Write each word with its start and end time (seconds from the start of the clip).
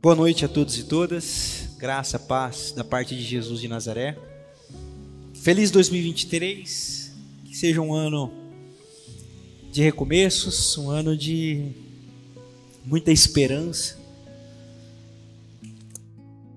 Boa 0.00 0.14
noite 0.14 0.44
a 0.44 0.48
todos 0.48 0.78
e 0.78 0.84
todas. 0.84 1.70
Graça, 1.76 2.20
paz 2.20 2.70
da 2.70 2.84
parte 2.84 3.16
de 3.16 3.22
Jesus 3.24 3.60
de 3.60 3.66
Nazaré. 3.66 4.16
Feliz 5.34 5.72
2023. 5.72 7.12
Que 7.44 7.56
seja 7.56 7.80
um 7.80 7.92
ano 7.92 8.32
de 9.72 9.82
recomeços, 9.82 10.78
um 10.78 10.88
ano 10.88 11.16
de 11.16 11.72
muita 12.84 13.10
esperança. 13.10 13.98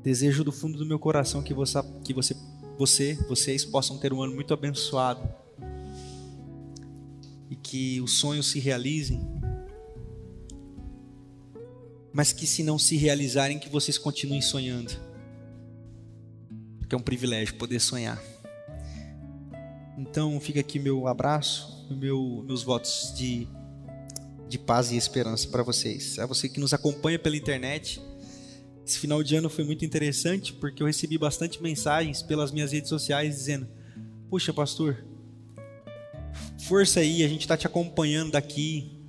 Desejo 0.03 0.43
do 0.43 0.51
fundo 0.51 0.77
do 0.77 0.85
meu 0.85 0.99
coração 0.99 1.41
que 1.41 1.51
você, 1.51 1.79
que 2.03 2.13
você, 2.13 2.37
você, 2.77 3.15
vocês 3.27 3.65
possam 3.65 3.97
ter 3.97 4.13
um 4.13 4.21
ano 4.21 4.35
muito 4.35 4.53
abençoado 4.53 5.27
e 7.49 7.55
que 7.55 7.99
os 8.01 8.19
sonhos 8.19 8.51
se 8.51 8.59
realizem 8.59 9.19
mas 12.13 12.33
que 12.33 12.45
se 12.45 12.63
não 12.63 12.77
se 12.77 12.97
realizarem, 12.97 13.59
que 13.59 13.69
vocês 13.69 13.97
continuem 13.97 14.41
sonhando. 14.41 14.91
Porque 16.79 16.93
é 16.93 16.97
um 16.97 17.01
privilégio 17.01 17.55
poder 17.55 17.79
sonhar. 17.79 18.21
Então 19.97 20.39
fica 20.39 20.59
aqui 20.59 20.79
meu 20.79 21.07
abraço, 21.07 21.87
meu, 21.89 22.43
meus 22.45 22.63
votos 22.63 23.13
de, 23.15 23.47
de 24.49 24.57
paz 24.57 24.91
e 24.91 24.97
esperança 24.97 25.47
para 25.47 25.63
vocês. 25.63 26.17
A 26.19 26.25
você 26.25 26.49
que 26.49 26.59
nos 26.59 26.73
acompanha 26.73 27.19
pela 27.19 27.37
internet. 27.37 28.01
Esse 28.85 28.97
final 28.97 29.23
de 29.23 29.35
ano 29.35 29.49
foi 29.49 29.63
muito 29.63 29.85
interessante 29.85 30.53
porque 30.53 30.81
eu 30.81 30.87
recebi 30.87 31.17
bastante 31.17 31.61
mensagens 31.61 32.21
pelas 32.21 32.51
minhas 32.51 32.71
redes 32.71 32.89
sociais 32.89 33.35
dizendo: 33.35 33.67
Puxa, 34.29 34.51
pastor, 34.51 35.05
força 36.59 36.99
aí, 36.99 37.23
a 37.23 37.27
gente 37.27 37.41
está 37.41 37.55
te 37.55 37.67
acompanhando 37.67 38.31
daqui, 38.31 39.00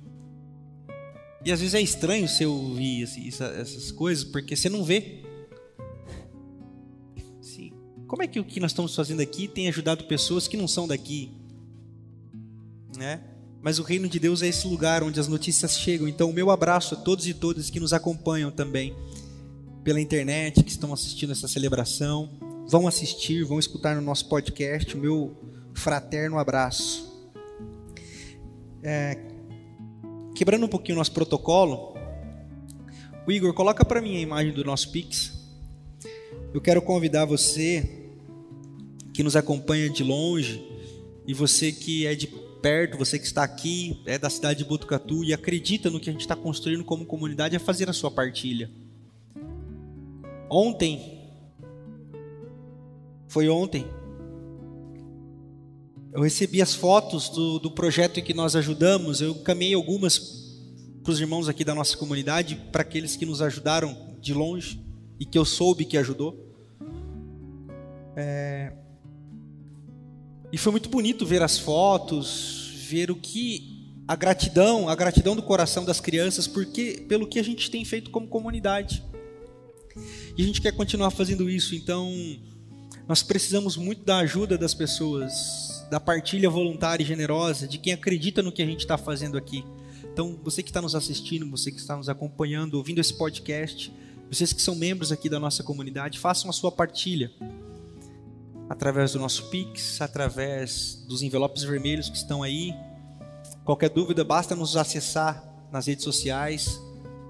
e 1.45 1.51
às 1.51 1.59
vezes 1.59 1.75
é 1.75 1.81
estranho 1.81 2.27
você 2.27 2.45
ouvir 2.45 3.03
assim, 3.03 3.27
essas 3.27 3.91
coisas, 3.91 4.23
porque 4.23 4.55
você 4.55 4.69
não 4.69 4.83
vê. 4.83 5.23
Sim. 7.41 7.73
Como 8.07 8.23
é 8.23 8.27
que 8.27 8.39
o 8.39 8.45
que 8.45 8.59
nós 8.59 8.71
estamos 8.71 8.95
fazendo 8.95 9.21
aqui 9.21 9.47
tem 9.47 9.67
ajudado 9.67 10.05
pessoas 10.05 10.47
que 10.47 10.55
não 10.55 10.67
são 10.67 10.87
daqui? 10.87 11.31
Né? 12.97 13.21
Mas 13.61 13.77
o 13.79 13.83
reino 13.83 14.07
de 14.07 14.19
Deus 14.19 14.41
é 14.41 14.47
esse 14.47 14.67
lugar 14.67 15.03
onde 15.03 15.19
as 15.19 15.27
notícias 15.27 15.77
chegam. 15.77 16.07
Então, 16.07 16.29
o 16.29 16.33
meu 16.33 16.49
abraço 16.49 16.95
a 16.95 16.97
todos 16.97 17.27
e 17.27 17.33
todas 17.33 17.69
que 17.69 17.79
nos 17.79 17.91
acompanham 17.91 18.51
também 18.51 18.95
pela 19.83 19.99
internet, 19.99 20.63
que 20.63 20.71
estão 20.71 20.93
assistindo 20.93 21.31
essa 21.31 21.47
celebração, 21.47 22.29
vão 22.67 22.87
assistir, 22.87 23.43
vão 23.43 23.59
escutar 23.59 23.95
no 23.95 24.01
nosso 24.01 24.29
podcast. 24.29 24.95
O 24.95 24.99
meu 24.99 25.35
fraterno 25.73 26.37
abraço. 26.37 27.11
É, 28.81 29.32
quebrando 30.33 30.65
um 30.65 30.69
pouquinho 30.69 30.95
o 30.95 30.99
nosso 30.99 31.11
protocolo, 31.11 31.95
o 33.25 33.31
Igor, 33.31 33.53
coloca 33.53 33.85
para 33.85 34.01
mim 34.01 34.17
a 34.17 34.21
imagem 34.21 34.51
do 34.53 34.63
nosso 34.63 34.91
Pix. 34.91 35.31
Eu 36.53 36.59
quero 36.59 36.81
convidar 36.81 37.25
você 37.25 38.09
que 39.13 39.23
nos 39.23 39.35
acompanha 39.35 39.89
de 39.89 40.03
longe 40.03 40.61
e 41.25 41.33
você 41.33 41.71
que 41.71 42.05
é 42.05 42.15
de 42.15 42.27
perto, 42.61 42.97
você 42.97 43.19
que 43.19 43.25
está 43.25 43.43
aqui, 43.43 44.01
é 44.05 44.17
da 44.17 44.29
cidade 44.29 44.59
de 44.59 44.65
Botucatu 44.65 45.23
e 45.23 45.33
acredita 45.33 45.89
no 45.89 45.99
que 45.99 46.09
a 46.09 46.13
gente 46.13 46.21
está 46.21 46.35
construindo 46.35 46.83
como 46.83 47.05
comunidade, 47.05 47.55
a 47.55 47.59
fazer 47.59 47.89
a 47.89 47.93
sua 47.93 48.09
partilha. 48.09 48.69
Ontem, 50.49 51.19
foi 53.27 53.49
ontem, 53.49 53.85
eu 56.13 56.21
recebi 56.21 56.61
as 56.61 56.75
fotos 56.75 57.27
do, 57.29 57.57
do 57.57 57.71
projeto 57.71 58.19
em 58.19 58.23
que 58.23 58.35
nós 58.35 58.55
ajudamos, 58.55 59.19
eu 59.19 59.33
caminhei 59.35 59.73
algumas 59.73 60.43
para 61.03 61.11
os 61.11 61.19
irmãos 61.19 61.49
aqui 61.49 61.65
da 61.65 61.73
nossa 61.73 61.97
comunidade, 61.97 62.55
para 62.71 62.83
aqueles 62.83 63.15
que 63.15 63.25
nos 63.25 63.41
ajudaram 63.41 64.15
de 64.21 64.33
longe 64.33 64.79
e 65.19 65.25
que 65.25 65.37
eu 65.37 65.43
soube 65.43 65.85
que 65.85 65.97
ajudou. 65.97 66.55
É... 68.15 68.71
E 70.51 70.57
foi 70.57 70.71
muito 70.71 70.87
bonito 70.87 71.25
ver 71.25 71.41
as 71.41 71.57
fotos, 71.57 72.71
ver 72.87 73.09
o 73.09 73.15
que 73.15 73.91
a 74.07 74.15
gratidão, 74.15 74.87
a 74.87 74.95
gratidão 74.95 75.35
do 75.35 75.41
coração 75.41 75.83
das 75.83 75.99
crianças, 75.99 76.45
porque 76.47 77.05
pelo 77.09 77.27
que 77.27 77.39
a 77.39 77.43
gente 77.43 77.71
tem 77.71 77.83
feito 77.83 78.11
como 78.11 78.27
comunidade. 78.27 79.03
E 80.37 80.43
a 80.43 80.45
gente 80.45 80.61
quer 80.61 80.73
continuar 80.73 81.09
fazendo 81.09 81.49
isso, 81.49 81.73
então 81.73 82.11
nós 83.07 83.23
precisamos 83.23 83.75
muito 83.75 84.03
da 84.03 84.19
ajuda 84.19 84.57
das 84.57 84.75
pessoas 84.75 85.62
da 85.93 85.99
partilha 85.99 86.49
voluntária 86.49 87.03
e 87.03 87.05
generosa, 87.05 87.67
de 87.67 87.77
quem 87.77 87.93
acredita 87.93 88.41
no 88.41 88.51
que 88.51 88.63
a 88.63 88.65
gente 88.65 88.79
está 88.79 88.97
fazendo 88.97 89.37
aqui. 89.37 89.63
Então, 90.11 90.39
você 90.43 90.63
que 90.63 90.71
está 90.71 90.81
nos 90.81 90.95
assistindo, 90.95 91.47
você 91.51 91.71
que 91.71 91.77
está 91.77 91.95
nos 91.95 92.09
acompanhando, 92.09 92.73
ouvindo 92.73 92.99
esse 92.99 93.13
podcast, 93.13 93.93
vocês 94.27 94.51
que 94.51 94.59
são 94.59 94.73
membros 94.73 95.11
aqui 95.11 95.29
da 95.29 95.39
nossa 95.39 95.61
comunidade, 95.61 96.17
façam 96.17 96.49
a 96.49 96.53
sua 96.53 96.71
partilha 96.71 97.31
através 98.67 99.11
do 99.11 99.19
nosso 99.19 99.51
Pix, 99.51 100.01
através 100.01 101.05
dos 101.07 101.21
envelopes 101.21 101.61
vermelhos 101.61 102.09
que 102.09 102.17
estão 102.17 102.41
aí. 102.41 102.73
Qualquer 103.63 103.91
dúvida, 103.91 104.23
basta 104.23 104.55
nos 104.55 104.75
acessar 104.75 105.47
nas 105.71 105.85
redes 105.85 106.03
sociais 106.03 106.81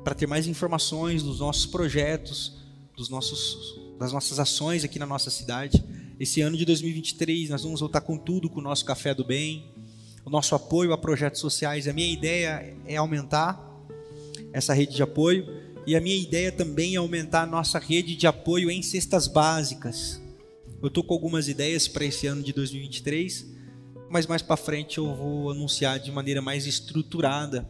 para 0.06 0.16
ter 0.16 0.26
mais 0.26 0.48
informações 0.48 1.22
dos 1.22 1.42
nossos 1.42 1.66
projetos, 1.66 2.64
dos 2.96 3.10
nossos, 3.10 3.78
das 4.00 4.14
nossas 4.14 4.40
ações 4.40 4.86
aqui 4.86 4.98
na 4.98 5.06
nossa 5.06 5.30
cidade. 5.30 5.84
Esse 6.24 6.40
ano 6.40 6.56
de 6.56 6.64
2023 6.64 7.50
nós 7.50 7.64
vamos 7.64 7.82
voltar 7.82 8.00
com 8.00 8.18
tudo 8.18 8.50
com 8.50 8.62
o 8.62 8.64
nosso 8.64 8.86
Café 8.86 9.14
do 9.14 9.26
Bem, 9.26 9.66
o 10.24 10.30
nosso 10.30 10.56
apoio 10.56 10.94
a 10.94 10.98
projetos 10.98 11.42
sociais. 11.42 11.86
A 11.86 11.92
minha 11.92 12.10
ideia 12.10 12.78
é 12.88 12.96
aumentar 12.96 13.62
essa 14.54 14.74
rede 14.74 14.96
de 14.96 15.04
apoio 15.04 15.46
e 15.86 15.98
a 15.98 16.00
minha 16.00 16.16
ideia 16.16 16.50
também 16.50 16.96
é 16.96 16.98
aumentar 16.98 17.42
a 17.42 17.46
nossa 17.46 17.78
rede 17.78 18.16
de 18.16 18.26
apoio 18.26 18.72
em 18.72 18.82
cestas 18.82 19.28
básicas. 19.28 20.22
Eu 20.82 20.88
estou 20.88 21.04
com 21.04 21.14
algumas 21.14 21.50
ideias 21.50 21.90
para 21.90 22.06
esse 22.06 22.26
ano 22.26 22.42
de 22.42 22.54
2023, 22.54 23.46
mas 24.10 24.26
mais 24.26 24.42
para 24.42 24.56
frente 24.56 25.00
eu 25.00 25.14
vou 25.14 25.52
anunciar 25.52 26.00
de 26.00 26.10
maneira 26.10 26.42
mais 26.42 26.66
estruturada 26.66 27.70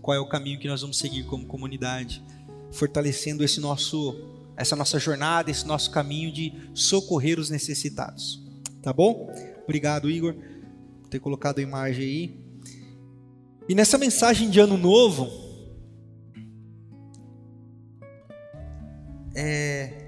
qual 0.00 0.16
é 0.16 0.18
o 0.18 0.26
caminho 0.26 0.58
que 0.58 0.66
nós 0.66 0.80
vamos 0.80 0.96
seguir 0.96 1.24
como 1.24 1.44
comunidade, 1.44 2.22
fortalecendo 2.70 3.44
esse 3.44 3.60
nosso 3.60 4.31
essa 4.56 4.76
nossa 4.76 4.98
jornada, 4.98 5.50
esse 5.50 5.66
nosso 5.66 5.90
caminho 5.90 6.32
de 6.32 6.52
socorrer 6.74 7.38
os 7.38 7.50
necessitados. 7.50 8.42
Tá 8.82 8.92
bom? 8.92 9.32
Obrigado, 9.64 10.10
Igor, 10.10 10.34
por 11.00 11.08
ter 11.08 11.20
colocado 11.20 11.58
a 11.58 11.62
imagem 11.62 12.04
aí. 12.04 12.42
E 13.68 13.74
nessa 13.74 13.96
mensagem 13.96 14.50
de 14.50 14.58
ano 14.58 14.76
novo, 14.76 15.30
é, 19.34 20.02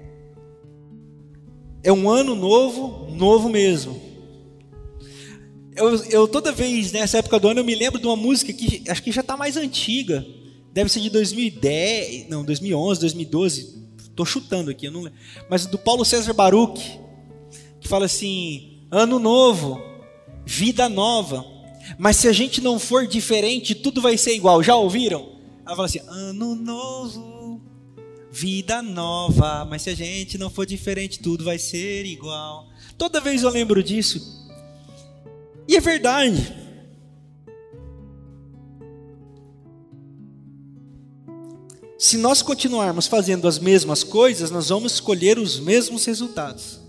é 1.83 1.91
um 1.91 2.09
ano 2.09 2.35
novo, 2.35 3.09
novo 3.11 3.49
mesmo. 3.49 4.01
Eu, 5.75 6.03
eu, 6.05 6.27
toda 6.27 6.51
vez 6.51 6.91
nessa 6.91 7.17
época 7.17 7.39
do 7.39 7.49
ano 7.49 7.59
eu 7.59 7.63
me 7.63 7.75
lembro 7.75 7.99
de 7.99 8.05
uma 8.07 8.15
música 8.15 8.53
que 8.53 8.83
acho 8.89 9.03
que 9.03 9.11
já 9.11 9.21
está 9.21 9.35
mais 9.35 9.57
antiga, 9.57 10.25
deve 10.71 10.89
ser 10.89 11.01
de 11.01 11.09
2010, 11.09 12.29
não, 12.29 12.45
2011, 12.45 13.01
2012, 13.01 13.84
Estou 14.15 14.25
chutando 14.25 14.71
aqui, 14.71 14.89
não... 14.89 15.11
mas 15.49 15.65
do 15.65 15.77
Paulo 15.77 16.05
César 16.05 16.31
Baruch, 16.31 17.01
que 17.81 17.87
fala 17.87 18.05
assim: 18.05 18.87
ano 18.89 19.19
novo, 19.19 19.77
vida 20.45 20.87
nova. 20.87 21.43
Mas 21.99 22.15
se 22.15 22.29
a 22.29 22.31
gente 22.31 22.61
não 22.61 22.79
for 22.79 23.05
diferente, 23.05 23.75
tudo 23.75 24.01
vai 24.01 24.17
ser 24.17 24.33
igual. 24.33 24.63
Já 24.63 24.73
ouviram? 24.77 25.33
Ela 25.65 25.75
fala 25.75 25.85
assim: 25.85 25.99
ano 26.07 26.55
novo, 26.55 27.61
vida 28.31 28.81
nova. 28.81 29.65
Mas 29.65 29.81
se 29.81 29.89
a 29.89 29.95
gente 29.95 30.37
não 30.37 30.49
for 30.49 30.65
diferente, 30.65 31.19
tudo 31.19 31.43
vai 31.43 31.59
ser 31.59 32.05
igual. 32.05 32.69
Toda 32.97 33.19
vez 33.19 33.43
eu 33.43 33.49
lembro 33.49 33.83
disso. 33.83 34.47
E 35.67 35.75
é 35.75 35.81
verdade. 35.81 36.55
Se 42.05 42.19
nós 42.19 42.43
continuarmos 42.43 43.07
fazendo 43.07 43.47
as 43.47 43.57
mesmas 43.57 44.03
coisas, 44.03 44.51
nós 44.51 44.69
vamos 44.69 44.93
escolher 44.93 45.39
os 45.39 45.59
mesmos 45.59 46.05
resultados. 46.05 46.79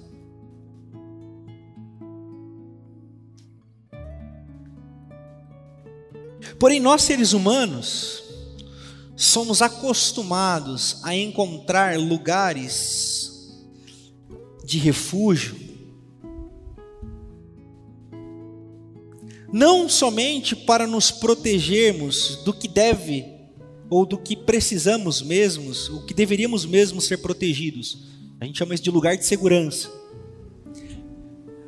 Porém, 6.58 6.80
nós 6.80 7.00
seres 7.00 7.32
humanos 7.32 8.24
somos 9.16 9.62
acostumados 9.62 10.98
a 11.02 11.14
encontrar 11.14 11.98
lugares 11.98 13.56
de 14.66 14.76
refúgio, 14.76 15.56
não 19.50 19.88
somente 19.88 20.54
para 20.54 20.86
nos 20.86 21.10
protegermos 21.10 22.36
do 22.44 22.52
que 22.52 22.69
deve 22.69 23.35
ou 23.88 24.04
do 24.04 24.18
que 24.18 24.36
precisamos 24.36 25.22
mesmos, 25.22 25.88
o 25.88 26.04
que 26.04 26.14
deveríamos 26.14 26.64
mesmo 26.64 27.00
ser 27.00 27.18
protegidos. 27.18 27.98
A 28.40 28.44
gente 28.44 28.58
chama 28.58 28.74
isso 28.74 28.82
de 28.82 28.90
lugar 28.90 29.16
de 29.16 29.24
segurança. 29.24 29.90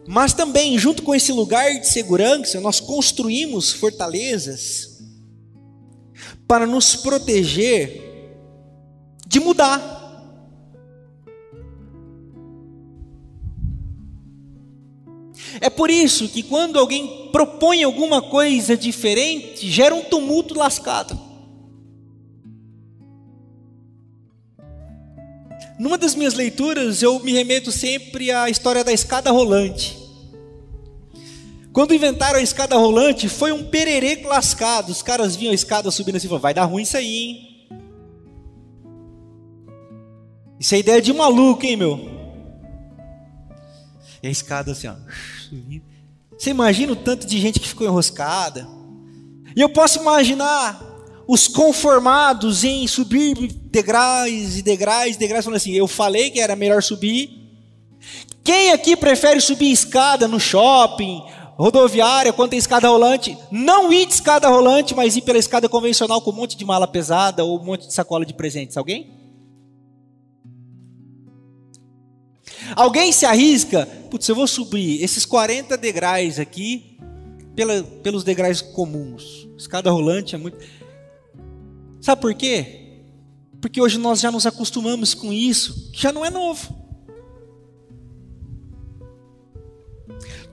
Mas 0.07 0.33
também, 0.33 0.79
junto 0.79 1.03
com 1.03 1.15
esse 1.15 1.33
lugar 1.33 1.81
de 1.81 1.87
segurança, 1.87 2.61
nós 2.61 2.81
construímos 2.81 3.73
fortalezas 3.73 5.03
para 6.47 6.67
nos 6.67 6.97
proteger 6.97 8.03
de 9.27 9.39
mudar. 9.39 9.97
É 15.61 15.69
por 15.69 15.91
isso 15.91 16.29
que 16.29 16.43
quando 16.43 16.79
alguém 16.79 17.29
propõe 17.31 17.83
alguma 17.83 18.23
coisa 18.23 18.77
diferente, 18.77 19.71
gera 19.71 19.95
um 19.95 20.05
tumulto 20.05 20.55
lascado. 20.55 21.28
Numa 25.79 25.97
das 25.97 26.15
minhas 26.15 26.35
leituras, 26.35 27.03
eu 27.03 27.21
me 27.21 27.33
remeto 27.33 27.71
sempre 27.71 28.31
à 28.33 28.51
história 28.51 28.83
da 28.83 28.93
escada 28.93 29.31
rolante. 29.31 29.97
Quando 31.73 31.95
inventaram 31.95 32.39
a 32.41 32.43
escada 32.43 32.77
rolante, 32.77 33.29
foi 33.29 33.53
um 33.53 33.65
perereco 33.65 34.29
lascado. 34.29 34.91
Os 34.91 35.03
caras 35.03 35.37
vinham 35.37 35.53
a 35.53 35.55
escada 35.55 35.91
subindo 35.91 36.17
assim 36.17 36.27
falaram: 36.27 36.43
vai 36.43 36.55
dar 36.55 36.65
ruim 36.65 36.83
isso 36.83 36.97
aí, 36.97 37.17
hein? 37.17 37.49
Isso 40.59 40.75
é 40.75 40.79
ideia 40.79 41.01
de 41.01 41.13
maluco, 41.13 41.65
hein, 41.65 41.77
meu? 41.77 42.19
E 44.21 44.27
a 44.27 44.31
escada 44.31 44.73
assim, 44.73 44.89
ó. 44.89 44.95
Você 46.37 46.51
imagina 46.51 46.93
o 46.93 46.97
tanto 46.97 47.27
de 47.27 47.39
gente 47.41 47.61
que 47.61 47.69
ficou 47.69 47.87
enroscada. 47.87 48.67
E 49.55 49.61
eu 49.61 49.69
posso 49.69 50.01
imaginar 50.01 50.85
os 51.29 51.47
conformados 51.47 52.65
em 52.65 52.87
subir 52.89 53.37
degraus 53.71 54.57
e 54.57 54.63
degraus 54.63 55.15
e 55.15 55.19
degraus, 55.19 55.45
falando 55.45 55.57
assim: 55.57 55.73
eu 55.73 55.87
falei 55.87 56.31
que 56.31 56.41
era 56.41 56.57
melhor 56.57 56.83
subir. 56.83 57.31
Quem 58.43 58.73
aqui 58.73 58.97
prefere 58.97 59.41
subir 59.41 59.71
escada 59.71 60.27
no 60.27 60.41
shopping, 60.41 61.23
rodoviária, 61.57 62.33
quando 62.33 62.51
tem 62.51 62.59
escada 62.59 62.89
rolante? 62.89 63.37
Não 63.51 63.93
ir 63.93 64.07
de 64.07 64.15
escada 64.15 64.49
rolante, 64.49 64.95
mas 64.95 65.17
ir 65.17 65.23
pela 65.23 65.39
escada 65.39 65.69
convencional 65.69 66.23
com 66.23 66.31
um 66.31 66.35
monte 66.35 66.57
de 66.57 66.65
mala 66.65 66.89
pesada 66.89 67.45
ou 67.45 67.61
um 67.61 67.65
monte 67.65 67.87
de 67.87 67.93
sacola 67.93 68.25
de 68.25 68.33
presentes? 68.33 68.77
Alguém? 68.77 69.19
Alguém 72.75 73.13
se 73.13 73.27
arrisca? 73.27 73.87
Putz, 74.11 74.29
eu 74.29 74.35
vou 74.35 74.47
subir 74.47 75.03
esses 75.03 75.27
40 75.27 75.77
degraus 75.77 76.39
aqui 76.39 76.99
pela, 77.55 77.83
pelos 77.83 78.25
degraus 78.25 78.63
comuns. 78.63 79.47
Escada 79.59 79.91
rolante 79.91 80.35
é 80.35 80.39
muito. 80.39 80.59
Sabe 82.01 82.21
por 82.23 82.35
quê? 82.35 82.88
Porque 83.61 83.81
hoje 83.81 83.99
nós 83.99 84.21
já 84.21 84.31
nos 84.31 84.47
acostumamos 84.47 85.15
com 85.15 85.33
isso, 85.33 85.91
que 85.93 86.03
já 86.03 86.13
não 86.13 86.25
é 86.25 86.31
novo. 86.31 86.77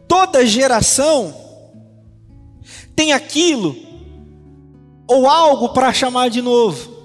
Toda 0.07 0.45
geração 0.45 1.35
tem 2.95 3.13
aquilo 3.13 3.75
ou 5.07 5.27
algo 5.27 5.69
para 5.69 5.93
chamar 5.93 6.29
de 6.29 6.41
novo. 6.41 6.95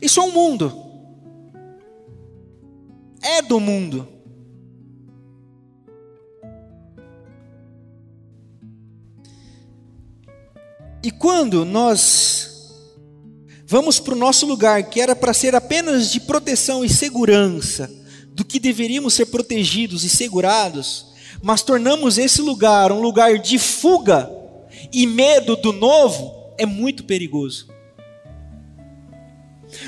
Isso 0.00 0.20
é 0.20 0.22
um 0.22 0.32
mundo. 0.32 0.72
É 3.20 3.42
do 3.42 3.58
mundo. 3.58 4.17
E 11.08 11.10
quando 11.10 11.64
nós 11.64 12.50
vamos 13.64 13.98
para 13.98 14.12
o 14.12 14.18
nosso 14.18 14.44
lugar, 14.44 14.90
que 14.90 15.00
era 15.00 15.16
para 15.16 15.32
ser 15.32 15.54
apenas 15.54 16.10
de 16.10 16.20
proteção 16.20 16.84
e 16.84 16.88
segurança, 16.90 17.90
do 18.26 18.44
que 18.44 18.60
deveríamos 18.60 19.14
ser 19.14 19.24
protegidos 19.24 20.04
e 20.04 20.10
segurados, 20.10 21.06
mas 21.42 21.62
tornamos 21.62 22.18
esse 22.18 22.42
lugar 22.42 22.92
um 22.92 23.00
lugar 23.00 23.38
de 23.38 23.58
fuga 23.58 24.30
e 24.92 25.06
medo 25.06 25.56
do 25.56 25.72
novo, 25.72 26.52
é 26.58 26.66
muito 26.66 27.04
perigoso. 27.04 27.68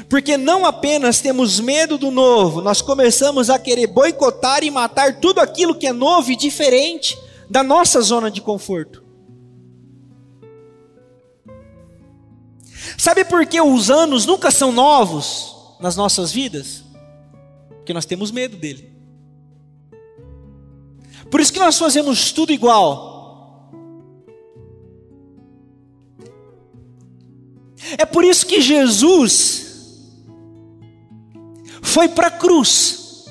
Porque 0.08 0.38
não 0.38 0.64
apenas 0.64 1.20
temos 1.20 1.60
medo 1.60 1.98
do 1.98 2.10
novo, 2.10 2.62
nós 2.62 2.80
começamos 2.80 3.50
a 3.50 3.58
querer 3.58 3.88
boicotar 3.88 4.64
e 4.64 4.70
matar 4.70 5.20
tudo 5.20 5.40
aquilo 5.40 5.74
que 5.74 5.86
é 5.86 5.92
novo 5.92 6.32
e 6.32 6.36
diferente 6.36 7.14
da 7.50 7.62
nossa 7.62 8.00
zona 8.00 8.30
de 8.30 8.40
conforto. 8.40 9.09
Sabe 13.00 13.24
por 13.24 13.46
que 13.46 13.58
os 13.58 13.90
anos 13.90 14.26
nunca 14.26 14.50
são 14.50 14.70
novos 14.70 15.56
nas 15.80 15.96
nossas 15.96 16.30
vidas? 16.30 16.84
Porque 17.70 17.94
nós 17.94 18.04
temos 18.04 18.30
medo 18.30 18.58
dele. 18.58 18.92
Por 21.30 21.40
isso 21.40 21.50
que 21.50 21.58
nós 21.58 21.78
fazemos 21.78 22.30
tudo 22.30 22.52
igual. 22.52 23.70
É 27.96 28.04
por 28.04 28.22
isso 28.22 28.44
que 28.44 28.60
Jesus 28.60 30.02
foi 31.80 32.06
para 32.06 32.26
a 32.26 32.30
cruz. 32.30 33.24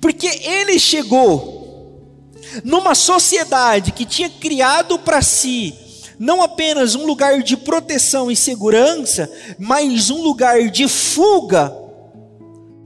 Porque 0.00 0.26
ele 0.26 0.76
chegou 0.80 2.32
numa 2.64 2.96
sociedade 2.96 3.92
que 3.92 4.04
tinha 4.04 4.28
criado 4.28 4.98
para 4.98 5.22
si 5.22 5.86
não 6.18 6.42
apenas 6.42 6.94
um 6.94 7.06
lugar 7.06 7.42
de 7.42 7.56
proteção 7.56 8.30
e 8.30 8.36
segurança, 8.36 9.30
mas 9.58 10.10
um 10.10 10.22
lugar 10.22 10.68
de 10.70 10.88
fuga, 10.88 11.72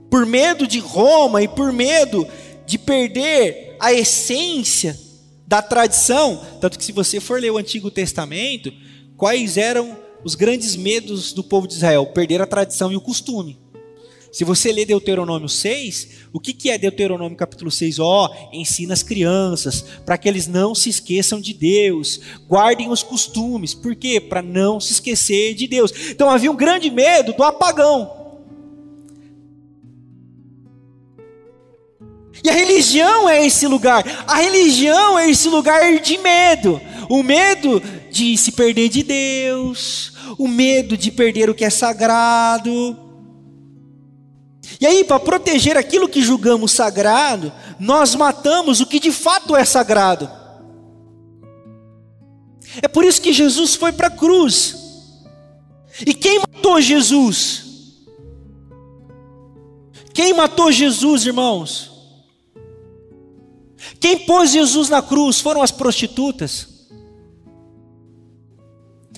por 0.09 0.25
medo 0.25 0.67
de 0.67 0.79
Roma 0.79 1.41
e 1.41 1.47
por 1.47 1.73
medo 1.73 2.27
de 2.67 2.77
perder 2.77 3.75
a 3.79 3.91
essência 3.91 4.97
da 5.47 5.61
tradição. 5.61 6.39
Tanto 6.61 6.77
que, 6.77 6.85
se 6.85 6.91
você 6.91 7.19
for 7.19 7.41
ler 7.41 7.51
o 7.51 7.57
Antigo 7.57 7.89
Testamento, 7.89 8.71
quais 9.17 9.57
eram 9.57 9.97
os 10.23 10.35
grandes 10.35 10.75
medos 10.75 11.33
do 11.33 11.43
povo 11.43 11.67
de 11.67 11.73
Israel? 11.73 12.05
Perder 12.05 12.41
a 12.41 12.47
tradição 12.47 12.91
e 12.91 12.95
o 12.95 13.01
costume. 13.01 13.62
Se 14.33 14.43
você 14.43 14.71
ler 14.71 14.85
Deuteronômio 14.85 15.47
6, 15.47 16.07
o 16.33 16.39
que, 16.39 16.53
que 16.53 16.71
é 16.71 16.75
Deuteronômio 16.75 17.37
capítulo 17.37 17.69
6? 17.69 17.99
Ó, 17.99 18.25
oh, 18.25 18.49
ensina 18.51 18.91
as 18.91 19.03
crianças, 19.03 19.85
para 20.03 20.17
que 20.17 20.27
eles 20.27 20.47
não 20.47 20.73
se 20.73 20.89
esqueçam 20.89 21.39
de 21.39 21.53
Deus, 21.53 22.19
guardem 22.49 22.89
os 22.89 23.03
costumes, 23.03 23.75
por 23.75 23.95
quê? 23.95 24.19
Para 24.19 24.41
não 24.41 24.79
se 24.79 24.93
esquecer 24.93 25.53
de 25.53 25.67
Deus. 25.67 25.93
Então 26.09 26.31
havia 26.31 26.51
um 26.51 26.55
grande 26.55 26.89
medo 26.89 27.31
do 27.33 27.43
apagão. 27.43 28.11
E 32.43 32.49
a 32.49 32.53
religião 32.53 33.29
é 33.29 33.45
esse 33.45 33.67
lugar, 33.67 34.03
a 34.25 34.37
religião 34.37 35.19
é 35.19 35.29
esse 35.29 35.47
lugar 35.47 35.99
de 35.99 36.17
medo, 36.17 36.81
o 37.07 37.21
medo 37.21 37.79
de 38.09 38.35
se 38.35 38.51
perder 38.51 38.89
de 38.89 39.03
Deus, 39.03 40.11
o 40.39 40.47
medo 40.47 40.97
de 40.97 41.11
perder 41.11 41.51
o 41.51 41.53
que 41.53 41.63
é 41.63 41.69
sagrado. 41.69 43.02
E 44.79 44.85
aí, 44.85 45.03
para 45.03 45.19
proteger 45.19 45.77
aquilo 45.77 46.07
que 46.07 46.21
julgamos 46.21 46.71
sagrado, 46.71 47.51
nós 47.79 48.15
matamos 48.15 48.79
o 48.79 48.85
que 48.85 48.99
de 48.99 49.11
fato 49.11 49.55
é 49.55 49.65
sagrado. 49.65 50.29
É 52.81 52.87
por 52.87 53.03
isso 53.03 53.21
que 53.21 53.33
Jesus 53.33 53.75
foi 53.75 53.91
para 53.91 54.07
a 54.07 54.11
cruz. 54.11 54.75
E 56.05 56.13
quem 56.13 56.39
matou 56.39 56.81
Jesus? 56.81 57.63
Quem 60.13 60.33
matou 60.33 60.71
Jesus, 60.71 61.25
irmãos? 61.25 61.91
Quem 63.99 64.19
pôs 64.19 64.51
Jesus 64.51 64.89
na 64.89 65.01
cruz 65.01 65.39
foram 65.39 65.61
as 65.61 65.71
prostitutas, 65.71 66.67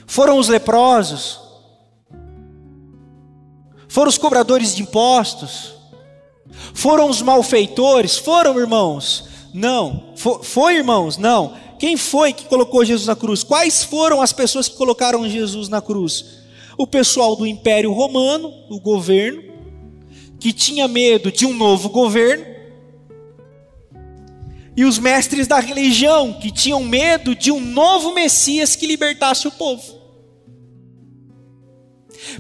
foram 0.06 0.38
os 0.38 0.48
leprosos, 0.48 1.40
foram 3.96 4.10
os 4.10 4.18
cobradores 4.18 4.75
de 4.75 4.82
impostos? 4.82 5.74
Foram 6.74 7.10
os 7.10 7.22
malfeitores? 7.22 8.18
Foram, 8.18 8.60
irmãos? 8.60 9.30
Não. 9.54 10.12
Foi, 10.18 10.44
foi, 10.44 10.75
irmãos? 10.75 11.18
Não. 11.18 11.54
Quem 11.80 11.96
foi 11.96 12.34
que 12.34 12.44
colocou 12.44 12.84
Jesus 12.84 13.08
na 13.08 13.16
cruz? 13.16 13.42
Quais 13.42 13.86
foram 13.86 14.22
as 14.22 14.34
pessoas 14.34 14.68
que 14.68 14.75
colocaram 14.75 15.30
Jesus 15.30 15.70
na 15.70 15.82
cruz? 15.82 16.25
O 16.78 16.86
pessoal 16.86 17.38
do 17.38 17.48
Império 17.48 17.94
Romano, 17.94 18.54
o 18.70 18.82
governo, 18.82 19.42
que 20.42 20.52
tinha 20.52 20.90
medo 20.90 21.32
de 21.32 21.46
um 21.46 21.54
novo 21.54 21.88
governo, 21.88 22.46
e 24.75 24.84
os 24.84 25.00
mestres 25.00 25.48
da 25.48 25.62
religião, 25.62 26.34
que 26.34 26.52
tinham 26.52 26.84
medo 26.84 27.34
de 27.34 27.50
um 27.50 27.62
novo 27.62 28.14
Messias 28.14 28.75
que 28.75 28.86
libertasse 28.86 29.48
o 29.48 29.52
povo. 29.52 29.95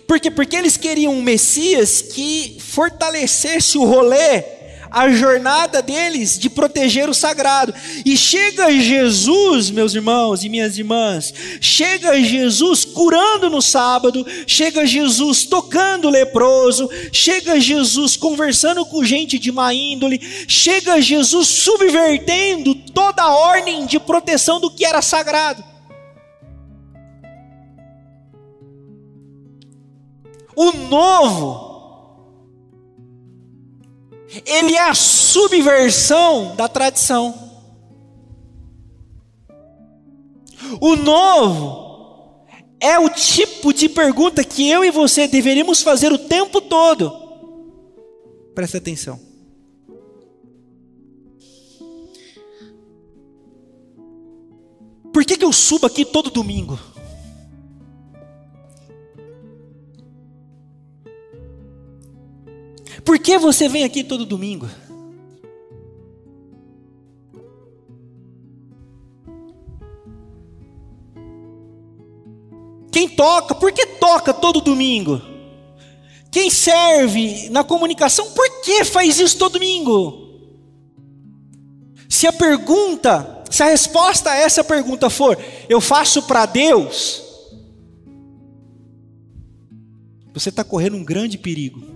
Por 0.07 0.19
quê? 0.19 0.29
Porque 0.29 0.55
eles 0.55 0.77
queriam 0.77 1.13
um 1.13 1.21
Messias 1.21 2.01
que 2.01 2.57
fortalecesse 2.59 3.77
o 3.77 3.85
rolê, 3.85 4.43
a 4.91 5.09
jornada 5.09 5.81
deles 5.81 6.39
de 6.39 6.49
proteger 6.49 7.09
o 7.09 7.13
sagrado. 7.13 7.73
E 8.05 8.15
chega 8.15 8.71
Jesus, 8.71 9.69
meus 9.69 9.93
irmãos 9.93 10.43
e 10.43 10.49
minhas 10.49 10.77
irmãs, 10.77 11.33
chega 11.59 12.17
Jesus 12.21 12.85
curando 12.85 13.49
no 13.49 13.61
sábado, 13.61 14.25
chega 14.47 14.85
Jesus 14.85 15.43
tocando 15.43 16.09
leproso, 16.09 16.89
chega 17.11 17.59
Jesus 17.59 18.15
conversando 18.15 18.85
com 18.85 19.03
gente 19.03 19.37
de 19.37 19.51
má 19.51 19.73
índole, 19.73 20.19
chega 20.47 21.01
Jesus 21.01 21.47
subvertendo 21.47 22.73
toda 22.73 23.23
a 23.23 23.35
ordem 23.35 23.85
de 23.85 23.99
proteção 23.99 24.61
do 24.61 24.71
que 24.71 24.85
era 24.85 25.01
sagrado. 25.01 25.74
O 30.55 30.71
novo 30.71 31.65
ele 34.45 34.75
é 34.75 34.89
a 34.89 34.93
subversão 34.93 36.55
da 36.55 36.67
tradição. 36.67 37.33
O 40.81 40.95
novo 40.95 42.45
é 42.79 42.99
o 42.99 43.09
tipo 43.09 43.71
de 43.71 43.87
pergunta 43.87 44.43
que 44.43 44.69
eu 44.69 44.83
e 44.83 44.91
você 44.91 45.27
deveríamos 45.27 45.81
fazer 45.81 46.11
o 46.11 46.17
tempo 46.17 46.59
todo. 46.59 47.13
Presta 48.53 48.77
atenção. 48.77 49.19
Por 55.13 55.23
que, 55.23 55.37
que 55.37 55.45
eu 55.45 55.53
subo 55.53 55.85
aqui 55.85 56.03
todo 56.03 56.29
domingo? 56.29 56.77
Por 63.05 63.19
que 63.19 63.37
você 63.37 63.69
vem 63.69 63.83
aqui 63.83 64.03
todo 64.03 64.25
domingo? 64.25 64.67
Quem 72.91 73.07
toca, 73.07 73.53
por 73.53 73.71
que 73.71 73.85
toca 73.85 74.33
todo 74.33 74.59
domingo? 74.59 75.21
Quem 76.31 76.49
serve 76.49 77.49
na 77.49 77.63
comunicação, 77.63 78.31
por 78.31 78.61
que 78.61 78.83
faz 78.83 79.19
isso 79.19 79.37
todo 79.37 79.53
domingo? 79.53 80.25
Se 82.09 82.25
a 82.25 82.33
pergunta, 82.33 83.43
se 83.51 83.61
a 83.61 83.67
resposta 83.67 84.31
a 84.31 84.35
essa 84.35 84.63
pergunta 84.63 85.09
for, 85.09 85.37
eu 85.69 85.79
faço 85.79 86.23
para 86.23 86.45
Deus, 86.45 87.21
você 90.33 90.49
está 90.49 90.63
correndo 90.63 90.97
um 90.97 91.03
grande 91.05 91.37
perigo. 91.37 91.94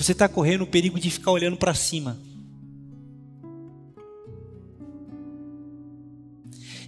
Você 0.00 0.12
está 0.12 0.26
correndo 0.26 0.62
o 0.62 0.66
perigo 0.66 0.98
de 0.98 1.10
ficar 1.10 1.30
olhando 1.30 1.58
para 1.58 1.74
cima. 1.74 2.18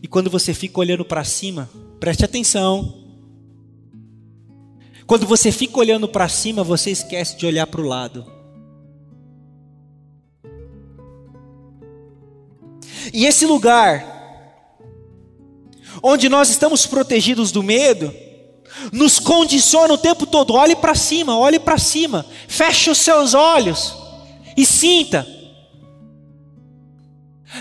E 0.02 0.08
quando 0.08 0.30
você 0.30 0.54
fica 0.54 0.80
olhando 0.80 1.04
para 1.04 1.22
cima, 1.22 1.68
preste 2.00 2.24
atenção. 2.24 3.04
Quando 5.06 5.26
você 5.26 5.52
fica 5.52 5.78
olhando 5.78 6.08
para 6.08 6.26
cima, 6.26 6.64
você 6.64 6.90
esquece 6.90 7.36
de 7.36 7.44
olhar 7.44 7.66
para 7.66 7.82
o 7.82 7.86
lado. 7.86 8.24
E 13.12 13.26
esse 13.26 13.44
lugar, 13.44 14.06
onde 16.02 16.30
nós 16.30 16.48
estamos 16.48 16.86
protegidos 16.86 17.52
do 17.52 17.62
medo, 17.62 18.10
nos 18.90 19.18
condiciona 19.18 19.94
o 19.94 19.98
tempo 19.98 20.26
todo. 20.26 20.54
Olhe 20.54 20.74
para 20.74 20.94
cima, 20.94 21.36
olhe 21.36 21.58
para 21.58 21.78
cima. 21.78 22.24
Feche 22.48 22.90
os 22.90 22.98
seus 22.98 23.34
olhos 23.34 23.94
e 24.56 24.64
sinta. 24.66 25.26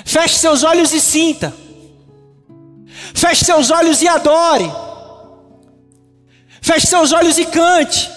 Feche 0.06 0.36
seus 0.40 0.64
olhos 0.64 0.94
e 0.94 1.02
sinta. 1.02 1.54
Feche 3.14 3.46
seus 3.46 3.70
olhos 3.70 4.02
e 4.02 4.08
adore. 4.08 4.72
Feche 6.62 6.88
seus 6.88 7.12
olhos 7.12 7.38
e 7.38 7.46
cante. 7.46 8.10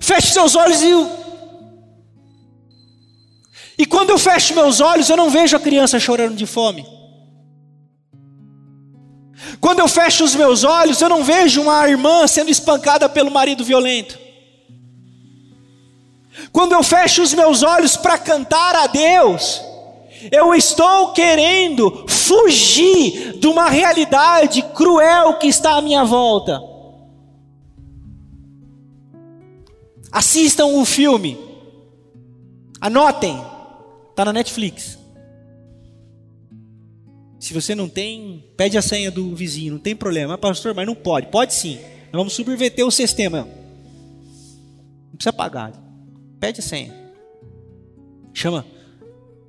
Feche 0.00 0.28
seus 0.28 0.54
olhos 0.54 0.82
e. 0.82 0.88
E 3.78 3.86
quando 3.86 4.10
eu 4.10 4.18
fecho 4.18 4.54
meus 4.54 4.80
olhos, 4.80 5.08
eu 5.08 5.16
não 5.16 5.30
vejo 5.30 5.56
a 5.56 5.60
criança 5.60 6.00
chorando 6.00 6.34
de 6.34 6.46
fome. 6.46 6.97
Quando 9.60 9.80
eu 9.80 9.88
fecho 9.88 10.24
os 10.24 10.34
meus 10.34 10.64
olhos, 10.64 11.00
eu 11.00 11.08
não 11.08 11.24
vejo 11.24 11.62
uma 11.62 11.88
irmã 11.88 12.26
sendo 12.26 12.50
espancada 12.50 13.08
pelo 13.08 13.30
marido 13.30 13.64
violento. 13.64 14.18
Quando 16.52 16.72
eu 16.72 16.82
fecho 16.82 17.22
os 17.22 17.34
meus 17.34 17.62
olhos 17.62 17.96
para 17.96 18.16
cantar 18.16 18.74
a 18.76 18.86
Deus, 18.86 19.60
eu 20.30 20.54
estou 20.54 21.12
querendo 21.12 22.04
fugir 22.08 23.38
de 23.38 23.46
uma 23.46 23.68
realidade 23.68 24.62
cruel 24.62 25.34
que 25.34 25.46
está 25.46 25.76
à 25.76 25.82
minha 25.82 26.04
volta. 26.04 26.60
Assistam 30.10 30.66
o 30.66 30.84
filme, 30.84 31.38
anotem, 32.80 33.40
está 34.10 34.24
na 34.24 34.32
Netflix. 34.32 34.98
Se 37.38 37.54
você 37.54 37.74
não 37.74 37.88
tem, 37.88 38.44
pede 38.56 38.76
a 38.76 38.82
senha 38.82 39.10
do 39.10 39.34
vizinho, 39.34 39.74
não 39.74 39.80
tem 39.80 39.94
problema. 39.94 40.34
Ah, 40.34 40.38
pastor, 40.38 40.74
mas 40.74 40.86
não 40.86 40.94
pode. 40.94 41.28
Pode 41.28 41.54
sim. 41.54 41.78
Nós 42.12 42.20
vamos 42.20 42.32
subverter 42.32 42.84
o 42.84 42.90
sistema. 42.90 43.42
Não 43.42 45.16
precisa 45.16 45.32
pagar. 45.32 45.72
Pede 46.40 46.60
a 46.60 46.62
senha. 46.62 46.92
Chama 48.34 48.66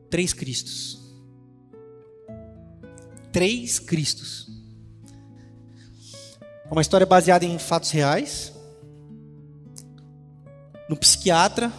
Três 0.10 0.34
Cristos. 0.34 1.00
Três 3.31 3.79
Cristos. 3.79 4.48
É 6.41 6.72
uma 6.72 6.81
história 6.81 7.05
baseada 7.05 7.46
em 7.46 7.58
fatos 7.58 7.89
reais. 7.89 8.53
No 10.88 10.96
psiquiatra 10.96 11.72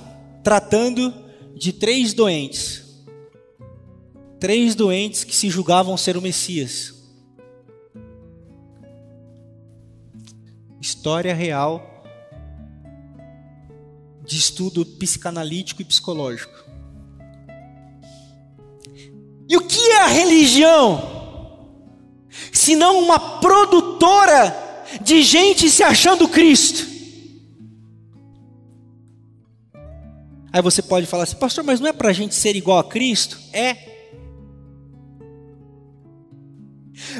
tratando 0.42 1.12
de 1.54 1.72
três 1.72 2.14
doentes 2.14 2.79
três 4.40 4.74
doentes 4.74 5.22
que 5.22 5.36
se 5.36 5.50
julgavam 5.50 5.96
ser 5.96 6.16
o 6.16 6.22
Messias. 6.22 6.94
História 10.80 11.34
real 11.34 12.02
de 14.24 14.38
estudo 14.38 14.86
psicanalítico 14.86 15.82
e 15.82 15.84
psicológico. 15.84 16.64
E 19.48 19.56
o 19.56 19.60
que 19.60 19.80
é 19.90 20.02
a 20.02 20.06
religião? 20.06 21.18
Se 22.52 22.74
não 22.74 23.00
uma 23.00 23.40
produtora 23.40 24.56
de 25.02 25.22
gente 25.22 25.68
se 25.68 25.82
achando 25.82 26.28
Cristo. 26.28 26.88
Aí 30.52 30.62
você 30.62 30.82
pode 30.82 31.06
falar 31.06 31.24
assim, 31.24 31.36
pastor, 31.36 31.62
mas 31.62 31.78
não 31.78 31.88
é 31.88 31.92
para 31.92 32.10
a 32.10 32.12
gente 32.12 32.34
ser 32.34 32.56
igual 32.56 32.78
a 32.78 32.84
Cristo? 32.84 33.38
É. 33.52 33.89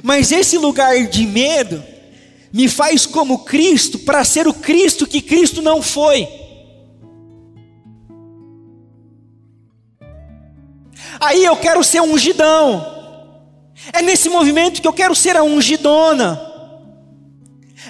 Mas 0.02 0.32
esse 0.32 0.58
lugar 0.58 1.06
de 1.06 1.26
medo 1.26 1.82
me 2.52 2.68
faz 2.68 3.06
como 3.06 3.44
Cristo 3.44 3.98
para 4.00 4.24
ser 4.24 4.48
o 4.48 4.54
Cristo 4.54 5.06
que 5.06 5.22
Cristo 5.22 5.62
não 5.62 5.82
foi. 5.82 6.28
Aí 11.20 11.44
eu 11.44 11.56
quero 11.56 11.84
ser 11.84 12.00
ungidão. 12.00 12.98
É 13.92 14.02
nesse 14.02 14.28
movimento 14.28 14.80
que 14.80 14.88
eu 14.88 14.92
quero 14.92 15.14
ser 15.14 15.36
a 15.36 15.42
ungidona. 15.42 16.40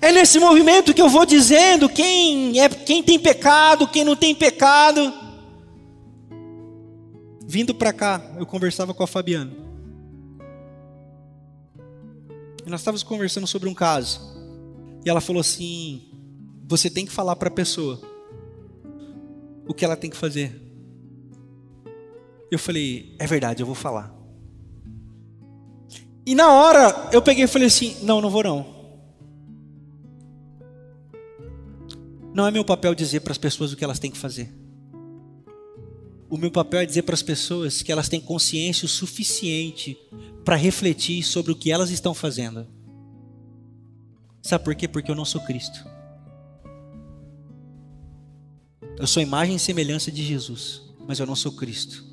É 0.01 0.13
nesse 0.13 0.39
movimento 0.39 0.95
que 0.95 1.03
eu 1.03 1.09
vou 1.09 1.27
dizendo 1.27 1.89
quem 1.89 2.59
é 2.61 2.69
quem 2.69 3.03
tem 3.03 3.19
pecado, 3.19 3.87
quem 3.87 4.05
não 4.05 4.17
tem 4.17 4.35
pecado. 4.35 5.13
Vindo 7.47 7.75
para 7.75 7.93
cá, 7.93 8.23
eu 8.39 8.47
conversava 8.47 8.95
com 8.95 9.03
a 9.03 9.07
Fabiana. 9.07 9.70
Nós 12.69 12.81
estávamos 12.81 13.03
conversando 13.03 13.47
sobre 13.47 13.69
um 13.69 13.75
caso. 13.75 14.21
E 15.05 15.09
ela 15.09 15.21
falou 15.21 15.41
assim: 15.41 16.03
você 16.69 16.91
tem 16.91 17.07
que 17.07 17.13
falar 17.13 17.37
para 17.37 17.49
a 17.49 17.53
pessoa 17.53 18.01
o 19.67 19.73
que 19.73 19.85
ela 19.85 19.97
tem 19.97 20.11
que 20.11 20.17
fazer. 20.17 20.61
Eu 22.51 22.59
falei: 22.59 23.15
é 23.19 23.27
verdade, 23.27 23.63
eu 23.63 23.67
vou 23.67 23.75
falar. 23.75 24.15
E 26.27 26.35
na 26.35 26.53
hora 26.53 27.09
eu 27.13 27.23
peguei 27.23 27.45
e 27.45 27.49
falei 27.49 27.69
assim: 27.69 27.97
não, 28.03 28.21
não 28.21 28.31
vou 28.31 28.43
não. 28.43 28.81
Não 32.33 32.47
é 32.47 32.51
meu 32.51 32.65
papel 32.65 32.95
dizer 32.95 33.21
para 33.21 33.33
as 33.33 33.39
pessoas 33.39 33.73
o 33.73 33.77
que 33.77 33.83
elas 33.85 33.99
têm 33.99 34.11
que 34.11 34.19
fazer. 34.19 34.60
O 36.31 36.39
meu 36.39 36.51
papel 36.51 36.81
é 36.81 36.87
dizer 36.87 37.03
para 37.03 37.15
as 37.15 37.23
pessoas 37.23 37.83
que 37.83 37.91
elas 37.91 38.09
têm 38.09 38.21
consciência 38.21 38.87
o 38.87 38.89
suficiente 38.89 39.99
para 40.45 40.55
refletir 40.55 41.25
sobre 41.25 41.51
o 41.51 41.57
que 41.57 41.73
elas 41.73 41.91
estão 41.91 42.15
fazendo. 42.15 42.69
Sabe 44.41 44.63
por 44.65 44.75
quê? 44.77 44.87
Porque 44.87 45.11
eu 45.11 45.17
não 45.17 45.25
sou 45.25 45.41
Cristo. 45.41 45.85
Eu 48.97 49.09
sou 49.09 49.21
imagem 49.21 49.57
e 49.57 49.59
semelhança 49.59 50.13
de 50.13 50.25
Jesus, 50.25 50.83
mas 51.07 51.19
eu 51.19 51.27
não 51.27 51.35
sou 51.35 51.53
Cristo. 51.53 52.05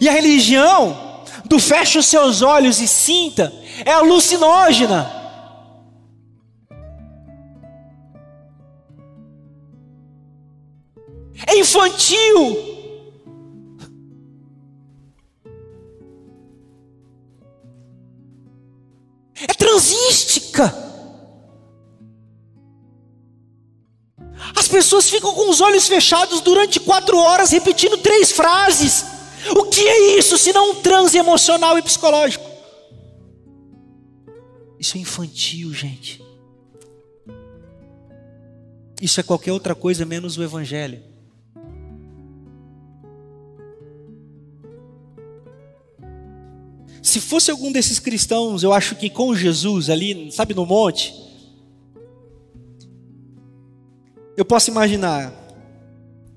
E 0.00 0.08
a 0.08 0.12
religião 0.12 1.24
do 1.46 1.58
fecha 1.58 2.00
os 2.00 2.06
seus 2.06 2.42
olhos 2.42 2.80
e 2.80 2.86
sinta 2.86 3.50
é 3.84 3.92
alucinógena. 3.92 5.10
É 11.46 11.58
infantil. 11.58 12.76
É 19.40 19.54
transística. 19.54 20.88
pessoas 24.78 25.10
ficam 25.10 25.34
com 25.34 25.50
os 25.50 25.60
olhos 25.60 25.88
fechados 25.88 26.40
durante 26.40 26.78
quatro 26.78 27.18
horas 27.18 27.50
repetindo 27.50 27.98
três 27.98 28.30
frases. 28.30 29.04
O 29.56 29.64
que 29.64 29.80
é 29.80 30.18
isso 30.18 30.38
se 30.38 30.52
não 30.52 30.70
um 30.70 30.74
transe 30.76 31.18
emocional 31.18 31.76
e 31.76 31.82
psicológico? 31.82 32.48
Isso 34.78 34.96
é 34.96 35.00
infantil, 35.00 35.74
gente. 35.74 36.22
Isso 39.02 39.18
é 39.18 39.22
qualquer 39.24 39.52
outra 39.52 39.74
coisa 39.74 40.04
menos 40.04 40.38
o 40.38 40.44
Evangelho. 40.44 41.02
Se 47.08 47.22
fosse 47.22 47.50
algum 47.50 47.72
desses 47.72 47.98
cristãos, 47.98 48.62
eu 48.62 48.70
acho 48.70 48.94
que 48.94 49.08
com 49.08 49.34
Jesus 49.34 49.88
ali, 49.88 50.30
sabe, 50.30 50.52
no 50.52 50.66
monte, 50.66 51.14
eu 54.36 54.44
posso 54.44 54.70
imaginar 54.70 55.32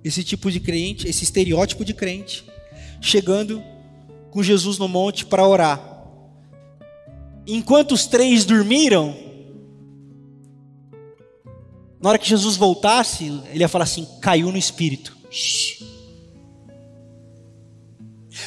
esse 0.02 0.24
tipo 0.24 0.50
de 0.50 0.62
crente, 0.62 1.10
esse 1.10 1.26
estereótipo 1.26 1.84
de 1.84 1.94
crente, 1.94 2.46
chegando 3.02 3.62
com 4.32 4.42
Jesus 4.42 4.78
no 4.78 4.88
monte 4.88 5.26
para 5.26 5.46
orar. 5.46 6.08
Enquanto 7.46 7.92
os 7.92 8.08
três 8.08 8.46
dormiram, 8.46 9.14
na 12.00 12.12
hora 12.12 12.18
que 12.18 12.30
Jesus 12.30 12.56
voltasse, 12.56 13.26
ele 13.52 13.60
ia 13.60 13.68
falar 13.68 13.84
assim: 13.84 14.08
caiu 14.22 14.50
no 14.54 14.58
espírito. 14.58 15.18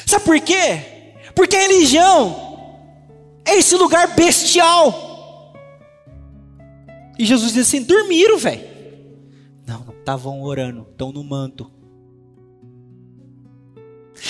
Sabe 0.07 0.25
por 0.25 0.39
quê? 0.41 0.94
Porque 1.35 1.55
a 1.55 1.59
religião 1.59 2.45
é 3.43 3.57
esse 3.57 3.75
lugar 3.75 4.15
bestial. 4.15 5.53
E 7.19 7.25
Jesus 7.25 7.53
diz 7.53 7.67
assim: 7.67 7.83
dormiram, 7.83 8.37
velho. 8.37 8.75
Não, 9.67 9.93
estavam 9.99 10.41
orando, 10.41 10.87
estão 10.89 11.11
no 11.11 11.23
manto. 11.23 11.69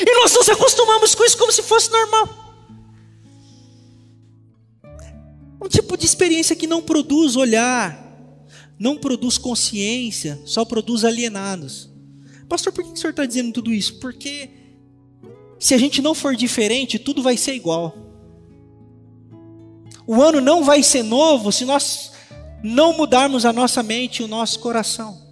E 0.01 0.21
nós 0.21 0.33
nos 0.33 0.49
acostumamos 0.49 1.13
com 1.13 1.23
isso 1.23 1.37
como 1.37 1.51
se 1.51 1.61
fosse 1.61 1.91
normal. 1.91 2.45
Um 5.61 5.67
tipo 5.67 5.97
de 5.97 6.05
experiência 6.05 6.55
que 6.55 6.67
não 6.67 6.81
produz 6.81 7.35
olhar, 7.35 8.03
não 8.77 8.97
produz 8.97 9.37
consciência, 9.37 10.41
só 10.45 10.65
produz 10.65 11.05
alienados. 11.05 11.89
Pastor, 12.47 12.73
por 12.73 12.83
que 12.83 12.91
o 12.91 12.95
senhor 12.95 13.11
está 13.11 13.25
dizendo 13.25 13.51
tudo 13.53 13.73
isso? 13.73 13.99
Porque 13.99 14.49
se 15.59 15.73
a 15.73 15.77
gente 15.77 16.01
não 16.01 16.13
for 16.13 16.35
diferente, 16.35 16.99
tudo 16.99 17.23
vai 17.23 17.37
ser 17.37 17.53
igual. 17.53 17.95
O 20.07 20.21
ano 20.21 20.39
não 20.39 20.63
vai 20.63 20.83
ser 20.83 21.03
novo 21.03 21.51
se 21.51 21.65
nós 21.65 22.11
não 22.63 22.95
mudarmos 22.95 23.45
a 23.45 23.53
nossa 23.53 23.81
mente 23.81 24.21
e 24.21 24.23
o 24.23 24.27
nosso 24.27 24.59
coração. 24.59 25.23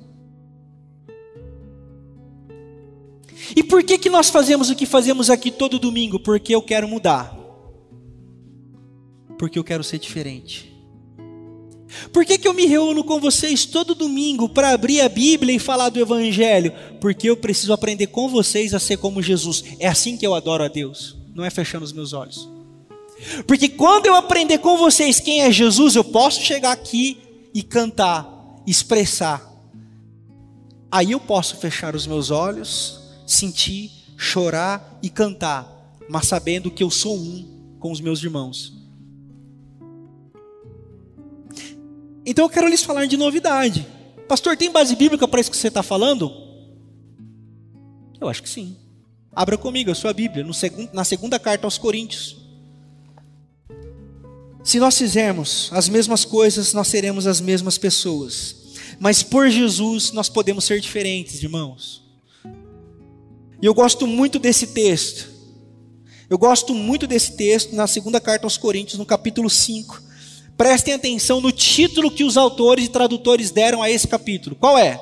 E 3.56 3.64
por 3.64 3.84
que, 3.84 3.98
que 3.98 4.10
nós 4.10 4.30
fazemos 4.30 4.70
o 4.70 4.76
que 4.76 4.86
fazemos 4.86 5.30
aqui 5.30 5.52
todo 5.52 5.78
domingo? 5.78 6.20
Porque 6.20 6.56
eu 6.56 6.62
quero 6.62 6.88
mudar. 6.88 7.38
Porque 9.38 9.60
eu 9.60 9.64
quero 9.64 9.84
ser 9.84 10.00
diferente. 10.00 10.73
Por 12.12 12.26
que, 12.26 12.38
que 12.38 12.48
eu 12.48 12.54
me 12.54 12.66
reúno 12.66 13.04
com 13.04 13.20
vocês 13.20 13.66
todo 13.66 13.96
domingo 13.96 14.50
para 14.50 14.72
abrir 14.72 15.02
a 15.02 15.10
Bíblia 15.10 15.56
e 15.56 15.60
falar 15.60 15.90
do 15.90 16.00
Evangelho? 16.00 16.74
Porque 17.00 17.30
eu 17.30 17.38
preciso 17.38 17.74
aprender 17.74 18.08
com 18.08 18.30
vocês 18.30 18.74
a 18.74 18.80
ser 18.80 18.98
como 18.98 19.22
Jesus. 19.22 19.64
É 19.80 19.88
assim 19.88 20.18
que 20.18 20.26
eu 20.26 20.34
adoro 20.34 20.64
a 20.64 20.68
Deus, 20.68 21.16
não 21.34 21.44
é 21.44 21.50
fechando 21.50 21.86
os 21.86 21.94
meus 21.94 22.14
olhos. 22.14 22.50
Porque 23.48 23.70
quando 23.70 24.06
eu 24.06 24.16
aprender 24.16 24.58
com 24.58 24.78
vocês 24.78 25.20
quem 25.20 25.42
é 25.42 25.52
Jesus, 25.52 25.96
eu 25.96 26.04
posso 26.04 26.42
chegar 26.42 26.72
aqui 26.72 27.18
e 27.54 27.64
cantar, 27.64 28.28
expressar. 28.68 29.52
Aí 30.92 31.12
eu 31.12 31.20
posso 31.20 31.58
fechar 31.58 31.96
os 31.96 32.06
meus 32.06 32.30
olhos, 32.30 33.00
sentir, 33.26 33.92
chorar 34.18 35.00
e 35.02 35.10
cantar, 35.10 35.68
mas 36.10 36.28
sabendo 36.28 36.70
que 36.70 36.84
eu 36.84 36.92
sou 36.92 37.18
um 37.18 37.76
com 37.80 37.92
os 37.92 38.02
meus 38.02 38.22
irmãos. 38.24 38.83
Então 42.26 42.46
eu 42.46 42.50
quero 42.50 42.68
lhes 42.68 42.84
falar 42.84 43.06
de 43.06 43.18
novidade. 43.18 43.86
Pastor, 44.28 44.56
tem 44.56 44.72
base 44.72 44.96
bíblica 44.96 45.28
para 45.28 45.42
isso 45.42 45.52
que 45.52 45.58
você 45.58 45.68
está 45.68 45.84
falando? 45.84 46.32
Eu 48.20 48.30
acho 48.30 48.42
que 48.42 48.50
sim. 48.50 48.78
Abra 49.32 49.58
comigo 49.58 49.92
a 49.92 49.96
sua 49.96 50.14
Bíblia, 50.14 50.46
na 50.94 51.04
segunda 51.04 51.40
carta 51.40 51.68
aos 51.68 51.78
Coríntios. 51.78 52.38
Se 54.64 54.80
nós 54.80 54.98
fizermos 54.98 55.70
as 55.74 55.90
mesmas 55.90 56.24
coisas, 56.24 56.72
nós 56.72 56.88
seremos 56.88 57.28
as 57.28 57.42
mesmas 57.42 57.78
pessoas. 57.78 58.56
Mas 59.00 59.22
por 59.22 59.50
Jesus 59.50 60.12
nós 60.14 60.30
podemos 60.30 60.64
ser 60.64 60.80
diferentes, 60.80 61.44
irmãos. 61.44 62.02
E 63.62 63.66
eu 63.66 63.74
gosto 63.74 64.08
muito 64.08 64.40
desse 64.40 64.68
texto. 64.68 65.30
Eu 66.30 66.38
gosto 66.38 66.74
muito 66.74 67.06
desse 67.06 67.36
texto 67.36 67.76
na 67.76 67.88
segunda 67.88 68.22
carta 68.22 68.46
aos 68.46 68.56
Coríntios, 68.56 68.98
no 68.98 69.06
capítulo 69.06 69.50
5 69.50 70.13
Prestem 70.58 70.94
atenção 70.94 71.42
no 71.42 71.52
título 71.52 72.12
que 72.12 72.24
os 72.24 72.38
autores 72.38 72.86
e 72.86 72.90
tradutores 72.90 73.52
deram 73.52 73.82
a 73.82 73.90
esse 73.90 74.08
capítulo. 74.08 74.56
Qual 74.56 74.78
é? 74.78 75.00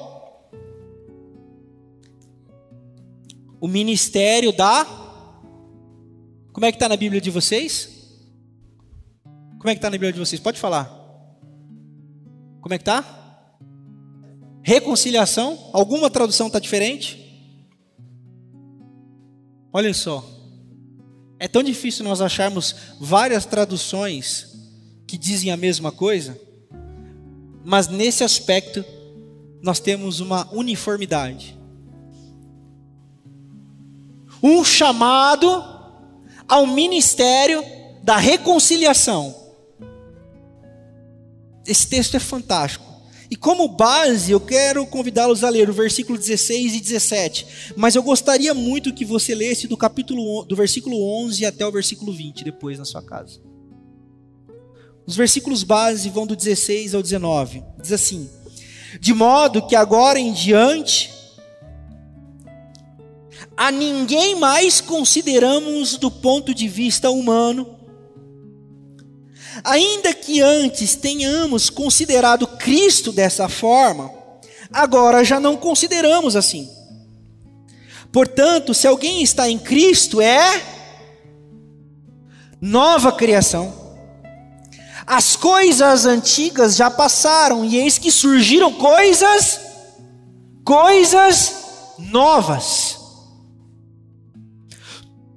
O 3.60 3.68
ministério 3.68 4.52
da. 4.52 4.86
Como 6.54 6.66
é 6.66 6.72
que 6.72 6.78
está 6.78 6.88
na 6.88 6.98
Bíblia 6.98 7.22
de 7.22 7.30
vocês? 7.30 7.90
Como 9.60 9.70
é 9.70 9.74
que 9.74 9.80
está 9.80 9.90
na 9.90 9.96
Bíblia 9.96 10.14
de 10.14 10.20
vocês? 10.20 10.42
Pode 10.42 10.60
falar. 10.60 10.86
Como 12.62 12.74
é 12.74 12.78
que 12.78 12.84
está? 12.84 13.58
Reconciliação? 14.64 15.70
Alguma 15.74 16.10
tradução 16.10 16.48
está 16.48 16.60
diferente? 16.60 17.20
Olha 19.74 19.94
só. 19.94 20.28
É 21.40 21.48
tão 21.48 21.64
difícil 21.64 22.04
nós 22.04 22.22
acharmos 22.22 22.76
várias 23.00 23.46
traduções 23.46 24.51
que 25.12 25.18
dizem 25.18 25.52
a 25.52 25.58
mesma 25.58 25.92
coisa, 25.92 26.40
mas 27.66 27.90
nesse 27.90 28.24
aspecto 28.24 28.82
nós 29.62 29.78
temos 29.78 30.22
uma 30.22 30.48
uniformidade. 30.54 31.60
Um 34.42 34.64
chamado 34.64 35.50
ao 36.48 36.66
ministério 36.66 37.62
da 38.02 38.16
reconciliação. 38.16 39.36
Esse 41.68 41.90
texto 41.90 42.16
é 42.16 42.20
fantástico. 42.20 42.86
E 43.30 43.36
como 43.36 43.68
base, 43.68 44.32
eu 44.32 44.40
quero 44.40 44.88
convidá-los 44.88 45.44
a 45.44 45.50
ler 45.50 45.70
o 45.70 45.74
versículo 45.74 46.18
16 46.18 46.76
e 46.76 46.80
17. 46.80 47.74
Mas 47.76 47.96
eu 47.96 48.04
gostaria 48.04 48.54
muito 48.54 48.94
que 48.94 49.04
você 49.04 49.36
lesse 49.36 49.68
do 49.68 49.76
capítulo 49.76 50.46
do 50.46 50.56
versículo 50.56 51.04
11 51.26 51.46
até 51.46 51.68
o 51.68 51.72
versículo 51.72 52.14
20 52.14 52.46
depois 52.46 52.80
na 52.80 52.86
sua 52.86 53.04
casa. 53.04 53.51
Os 55.12 55.18
versículos 55.18 55.64
base 55.64 56.10
vão 56.10 56.26
do 56.26 56.38
16 56.38 56.96
ao 56.96 57.04
19. 57.04 57.62
Diz 57.82 57.92
assim: 57.92 58.30
De 58.98 59.14
modo 59.14 59.68
que 59.68 59.76
agora 59.76 60.18
em 60.18 60.32
diante 60.32 61.12
a 63.58 63.70
ninguém 63.70 64.40
mais 64.40 64.80
consideramos 64.80 65.98
do 65.98 66.10
ponto 66.10 66.54
de 66.54 66.66
vista 66.70 67.12
humano. 67.12 67.78
Ainda 69.66 70.14
que 70.14 70.40
antes 70.40 70.96
tenhamos 70.96 71.70
considerado 71.70 72.48
Cristo 72.48 73.12
dessa 73.12 73.50
forma, 73.50 74.10
agora 74.72 75.26
já 75.26 75.42
não 75.42 75.58
consideramos 75.58 76.38
assim. 76.38 76.70
Portanto, 78.14 78.74
se 78.74 78.88
alguém 78.88 79.22
está 79.22 79.50
em 79.50 79.60
Cristo, 79.60 80.22
é 80.22 80.64
nova 82.62 83.12
criação. 83.12 83.81
As 85.06 85.36
coisas 85.36 86.06
antigas 86.06 86.76
já 86.76 86.90
passaram 86.90 87.66
e 87.66 87.78
eis 87.78 87.98
que 87.98 88.12
surgiram 88.12 88.74
coisas, 88.74 89.60
coisas 90.64 91.56
novas. 91.98 93.00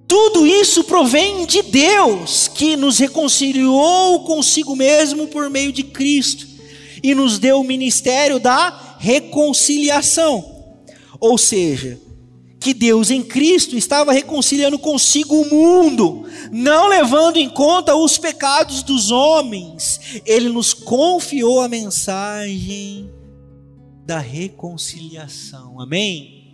Tudo 0.06 0.46
isso 0.46 0.84
provém 0.84 1.46
de 1.46 1.62
Deus, 1.62 2.46
que 2.46 2.76
nos 2.76 2.98
reconciliou 2.98 4.24
consigo 4.24 4.76
mesmo 4.76 5.26
por 5.26 5.50
meio 5.50 5.72
de 5.72 5.82
Cristo 5.82 6.46
e 7.02 7.14
nos 7.14 7.38
deu 7.38 7.60
o 7.60 7.64
ministério 7.64 8.38
da 8.38 8.96
reconciliação. 8.98 10.52
Ou 11.18 11.36
seja, 11.36 11.98
que 12.64 12.72
Deus 12.72 13.10
em 13.10 13.22
Cristo 13.22 13.76
estava 13.76 14.10
reconciliando 14.10 14.78
consigo 14.78 15.38
o 15.38 15.50
mundo, 15.50 16.24
não 16.50 16.88
levando 16.88 17.36
em 17.36 17.46
conta 17.46 17.94
os 17.94 18.16
pecados 18.16 18.82
dos 18.82 19.10
homens. 19.10 20.22
Ele 20.24 20.48
nos 20.48 20.72
confiou 20.72 21.60
a 21.60 21.68
mensagem 21.68 23.12
da 24.06 24.18
reconciliação. 24.18 25.78
Amém? 25.78 26.50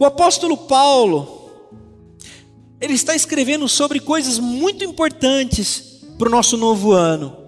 O 0.00 0.04
apóstolo 0.04 0.56
Paulo, 0.56 1.48
ele 2.80 2.94
está 2.94 3.14
escrevendo 3.14 3.68
sobre 3.68 4.00
coisas 4.00 4.40
muito 4.40 4.84
importantes 4.84 6.00
para 6.18 6.26
o 6.26 6.32
nosso 6.32 6.56
novo 6.56 6.90
ano. 6.90 7.44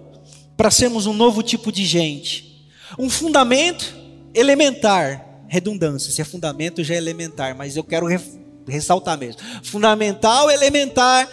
para 0.55 0.71
sermos 0.71 1.05
um 1.05 1.13
novo 1.13 1.43
tipo 1.43 1.73
de 1.73 1.85
gente. 1.85 2.65
Um 2.97 3.09
fundamento 3.09 3.98
elementar, 4.33 5.43
redundância, 5.47 6.11
se 6.11 6.21
é 6.21 6.25
fundamento 6.25 6.83
já 6.83 6.93
é 6.93 6.97
elementar, 6.97 7.55
mas 7.55 7.75
eu 7.75 7.83
quero 7.83 8.07
ressaltar 8.67 9.17
mesmo. 9.17 9.41
Fundamental, 9.63 10.49
elementar 10.49 11.27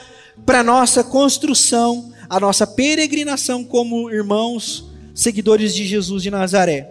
para 0.45 0.63
nossa 0.63 1.05
construção, 1.05 2.13
a 2.29 2.41
nossa 2.41 2.67
peregrinação 2.67 3.65
como 3.65 4.11
irmãos 4.11 4.91
seguidores 5.15 5.75
de 5.75 5.87
Jesus 5.87 6.23
de 6.23 6.31
Nazaré. 6.31 6.91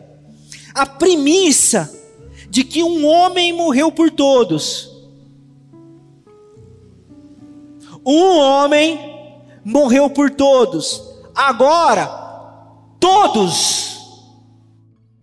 A 0.73 0.85
premissa 0.85 1.93
de 2.49 2.63
que 2.63 2.83
um 2.83 3.05
homem 3.05 3.53
morreu 3.53 3.91
por 3.91 4.09
todos. 4.11 4.91
Um 8.05 8.37
homem 8.37 8.99
morreu 9.63 10.09
por 10.09 10.29
todos. 10.31 11.01
Agora, 11.33 12.07
todos 12.99 13.94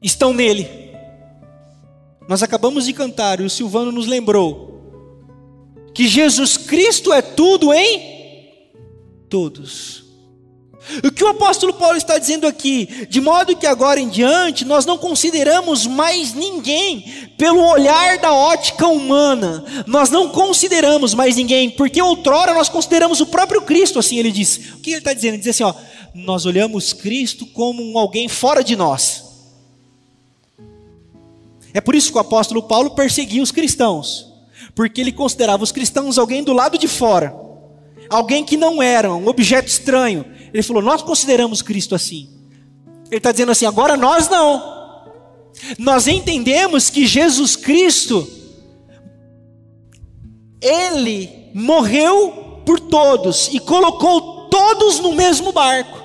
estão 0.02 0.32
nele. 0.32 0.68
Nós 2.28 2.42
acabamos 2.42 2.86
de 2.86 2.92
cantar 2.92 3.40
e 3.40 3.44
o 3.44 3.50
Silvano 3.50 3.92
nos 3.92 4.06
lembrou 4.06 4.72
que 5.94 6.08
Jesus 6.08 6.56
Cristo 6.56 7.12
é 7.12 7.20
tudo 7.20 7.72
em 7.72 8.12
todos. 9.28 10.02
O 11.04 11.12
que 11.12 11.22
o 11.22 11.28
apóstolo 11.28 11.72
Paulo 11.74 11.96
está 11.96 12.18
dizendo 12.18 12.46
aqui, 12.46 13.06
de 13.08 13.20
modo 13.20 13.56
que 13.56 13.66
agora 13.66 14.00
em 14.00 14.08
diante 14.08 14.64
nós 14.64 14.84
não 14.84 14.98
consideramos 14.98 15.86
mais 15.86 16.34
ninguém 16.34 17.04
pelo 17.38 17.64
olhar 17.64 18.18
da 18.18 18.32
ótica 18.32 18.86
humana, 18.88 19.64
nós 19.86 20.10
não 20.10 20.28
consideramos 20.28 21.14
mais 21.14 21.36
ninguém, 21.36 21.70
porque 21.70 22.02
outrora 22.02 22.52
nós 22.52 22.68
consideramos 22.68 23.20
o 23.20 23.26
próprio 23.26 23.62
Cristo, 23.62 23.98
assim 23.98 24.18
ele 24.18 24.32
diz. 24.32 24.72
O 24.74 24.80
que 24.80 24.90
ele 24.90 24.98
está 24.98 25.12
dizendo? 25.12 25.34
Ele 25.34 25.42
diz 25.42 25.48
assim: 25.48 25.62
ó, 25.62 25.72
nós 26.14 26.46
olhamos 26.46 26.92
Cristo 26.92 27.46
como 27.46 27.96
alguém 27.96 28.28
fora 28.28 28.64
de 28.64 28.74
nós. 28.74 29.21
É 31.74 31.80
por 31.80 31.94
isso 31.94 32.10
que 32.10 32.18
o 32.18 32.20
apóstolo 32.20 32.62
Paulo 32.62 32.90
perseguia 32.90 33.42
os 33.42 33.50
cristãos 33.50 34.32
porque 34.74 35.00
ele 35.00 35.12
considerava 35.12 35.62
os 35.62 35.72
cristãos 35.72 36.18
alguém 36.18 36.42
do 36.42 36.52
lado 36.52 36.78
de 36.78 36.88
fora, 36.88 37.34
alguém 38.08 38.44
que 38.44 38.56
não 38.56 38.82
era, 38.82 39.12
um 39.12 39.26
objeto 39.28 39.68
estranho. 39.68 40.24
Ele 40.52 40.62
falou: 40.62 40.82
Nós 40.82 41.02
consideramos 41.02 41.62
Cristo 41.62 41.94
assim. 41.94 42.28
Ele 43.10 43.18
está 43.18 43.32
dizendo 43.32 43.52
assim: 43.52 43.66
agora 43.66 43.96
nós 43.96 44.28
não. 44.28 44.72
Nós 45.78 46.06
entendemos 46.06 46.88
que 46.88 47.06
Jesus 47.06 47.56
Cristo, 47.56 48.26
Ele 50.60 51.50
morreu 51.54 52.62
por 52.64 52.80
todos 52.80 53.48
e 53.52 53.60
colocou 53.60 54.48
todos 54.48 54.98
no 55.00 55.12
mesmo 55.12 55.52
barco. 55.52 56.01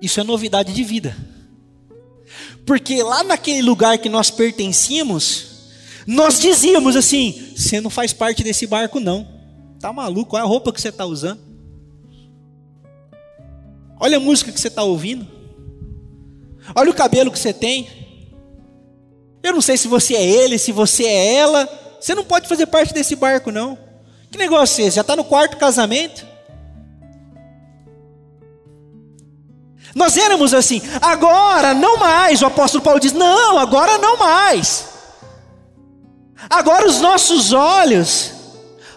Isso 0.00 0.20
é 0.20 0.24
novidade 0.24 0.72
de 0.72 0.84
vida. 0.84 1.16
Porque 2.64 3.02
lá 3.02 3.22
naquele 3.24 3.62
lugar 3.62 3.98
que 3.98 4.08
nós 4.08 4.30
pertencíamos, 4.30 5.48
nós 6.06 6.38
dizíamos 6.40 6.96
assim: 6.96 7.52
você 7.56 7.80
não 7.80 7.90
faz 7.90 8.12
parte 8.12 8.42
desse 8.42 8.66
barco, 8.66 9.00
não. 9.00 9.26
Tá 9.80 9.92
maluco? 9.92 10.36
Olha 10.36 10.44
a 10.44 10.48
roupa 10.48 10.72
que 10.72 10.80
você 10.80 10.88
está 10.88 11.06
usando. 11.06 11.40
Olha 14.00 14.18
a 14.18 14.20
música 14.20 14.52
que 14.52 14.60
você 14.60 14.68
está 14.68 14.82
ouvindo. 14.82 15.26
Olha 16.74 16.90
o 16.90 16.94
cabelo 16.94 17.30
que 17.30 17.38
você 17.38 17.52
tem. 17.52 17.88
Eu 19.42 19.52
não 19.52 19.60
sei 19.60 19.76
se 19.76 19.88
você 19.88 20.14
é 20.14 20.24
ele, 20.24 20.58
se 20.58 20.72
você 20.72 21.04
é 21.04 21.34
ela. 21.34 21.68
Você 22.00 22.14
não 22.14 22.24
pode 22.24 22.48
fazer 22.48 22.66
parte 22.66 22.92
desse 22.92 23.16
barco, 23.16 23.50
não. 23.50 23.78
Que 24.30 24.38
negócio 24.38 24.82
é 24.82 24.86
esse? 24.86 24.96
Já 24.96 25.00
está 25.00 25.16
no 25.16 25.24
quarto 25.24 25.56
casamento? 25.56 26.26
Nós 29.98 30.16
éramos 30.16 30.54
assim, 30.54 30.80
agora 31.02 31.74
não 31.74 31.96
mais. 31.96 32.40
O 32.40 32.46
apóstolo 32.46 32.84
Paulo 32.84 33.00
diz: 33.00 33.12
não, 33.12 33.58
agora 33.58 33.98
não 33.98 34.16
mais. 34.16 34.86
Agora 36.48 36.86
os 36.86 37.00
nossos 37.00 37.52
olhos 37.52 38.32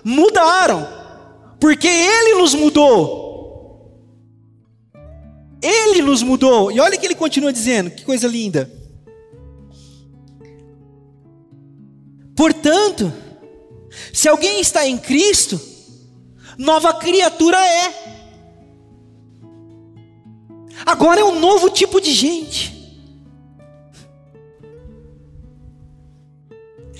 mudaram, 0.03 0.87
porque 1.59 1.87
Ele 1.87 2.35
nos 2.35 2.53
mudou. 2.53 3.19
Ele 5.59 6.03
nos 6.03 6.21
mudou. 6.21 6.71
E 6.71 6.79
olha 6.79 6.95
o 6.95 6.99
que 6.99 7.05
ele 7.05 7.15
continua 7.15 7.51
dizendo, 7.51 7.89
que 7.89 8.05
coisa 8.05 8.27
linda. 8.27 8.71
Portanto, 12.35 13.11
se 14.13 14.27
alguém 14.27 14.59
está 14.59 14.87
em 14.87 14.97
Cristo, 14.99 15.59
nova 16.59 16.93
criatura 16.93 17.57
é. 17.57 18.00
Agora 20.91 21.21
é 21.21 21.23
um 21.23 21.39
novo 21.39 21.69
tipo 21.69 22.01
de 22.01 22.13
gente. 22.13 22.77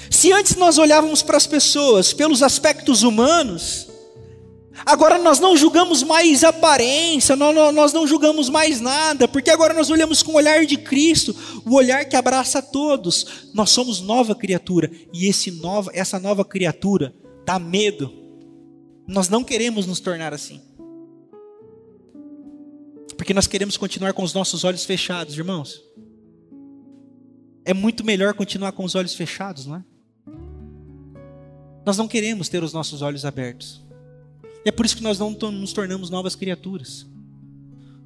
Se 0.09 0.31
antes 0.31 0.55
nós 0.55 0.77
olhávamos 0.77 1.21
para 1.21 1.35
as 1.35 1.45
pessoas 1.45 2.13
pelos 2.13 2.41
aspectos 2.41 3.03
humanos, 3.03 3.89
agora 4.85 5.17
nós 5.17 5.41
não 5.41 5.57
julgamos 5.57 6.03
mais 6.03 6.41
aparência, 6.41 7.35
nós 7.35 7.91
não 7.91 8.07
julgamos 8.07 8.47
mais 8.47 8.79
nada, 8.79 9.27
porque 9.27 9.49
agora 9.49 9.73
nós 9.73 9.89
olhamos 9.89 10.23
com 10.23 10.31
o 10.31 10.35
olhar 10.35 10.65
de 10.65 10.77
Cristo, 10.77 11.35
o 11.65 11.75
olhar 11.75 12.05
que 12.05 12.15
abraça 12.15 12.61
todos. 12.61 13.49
Nós 13.53 13.71
somos 13.71 13.99
nova 13.99 14.33
criatura 14.33 14.89
e 15.11 15.27
esse 15.27 15.51
nova, 15.51 15.91
essa 15.93 16.17
nova 16.17 16.45
criatura 16.45 17.13
dá 17.45 17.59
medo. 17.59 18.09
Nós 19.05 19.27
não 19.27 19.43
queremos 19.43 19.85
nos 19.85 19.99
tornar 19.99 20.33
assim. 20.33 20.61
Porque 23.21 23.35
nós 23.35 23.45
queremos 23.45 23.77
continuar 23.77 24.13
com 24.13 24.23
os 24.23 24.33
nossos 24.33 24.63
olhos 24.63 24.83
fechados, 24.83 25.37
irmãos. 25.37 25.79
É 27.63 27.71
muito 27.71 28.03
melhor 28.03 28.33
continuar 28.33 28.71
com 28.71 28.83
os 28.83 28.95
olhos 28.95 29.13
fechados, 29.13 29.67
não 29.67 29.75
é? 29.75 29.83
Nós 31.85 31.99
não 31.99 32.07
queremos 32.07 32.49
ter 32.49 32.63
os 32.63 32.73
nossos 32.73 33.03
olhos 33.03 33.23
abertos. 33.23 33.85
E 34.65 34.69
é 34.69 34.71
por 34.71 34.87
isso 34.87 34.97
que 34.97 35.03
nós 35.03 35.19
não 35.19 35.29
nos 35.51 35.71
tornamos 35.71 36.09
novas 36.09 36.35
criaturas. 36.35 37.05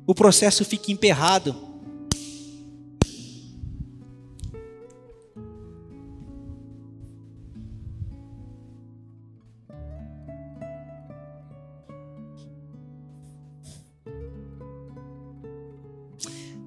O 0.05 0.13
processo 0.13 0.65
fica 0.65 0.91
emperrado 0.91 1.55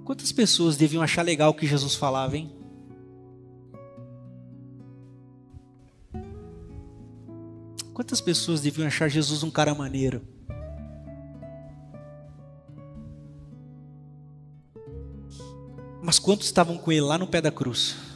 Quantas 0.09 0.33
pessoas 0.33 0.75
deviam 0.75 1.03
achar 1.03 1.21
legal 1.21 1.51
o 1.51 1.55
que 1.55 1.67
Jesus 1.67 1.95
falava, 1.95 2.35
hein? 2.35 2.51
Quantas 7.93 8.19
pessoas 8.19 8.63
deviam 8.63 8.87
achar 8.87 9.11
Jesus 9.11 9.43
um 9.43 9.51
cara 9.51 9.75
maneiro? 9.75 10.27
Mas 16.03 16.19
quantos 16.19 16.47
estavam 16.47 16.79
com 16.79 16.91
ele 16.91 17.03
lá 17.03 17.19
no 17.19 17.27
pé 17.27 17.43
da 17.43 17.53
cruz? 17.53 18.08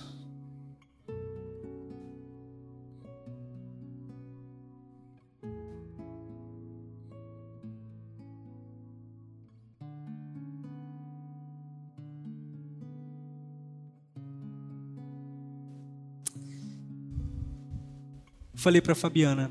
Falei 18.62 18.80
para 18.80 18.94
Fabiana: 18.94 19.50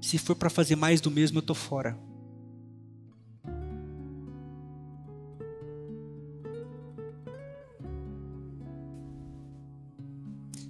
Se 0.00 0.16
for 0.16 0.34
para 0.34 0.48
fazer 0.48 0.74
mais 0.74 1.02
do 1.02 1.10
mesmo, 1.10 1.36
eu 1.36 1.42
tô 1.42 1.54
fora. 1.54 1.98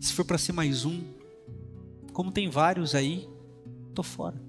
Se 0.00 0.12
for 0.12 0.24
para 0.24 0.38
ser 0.38 0.54
mais 0.54 0.84
um, 0.84 1.04
como 2.12 2.32
tem 2.32 2.50
vários 2.50 2.96
aí, 2.96 3.28
tô 3.94 4.02
fora. 4.02 4.42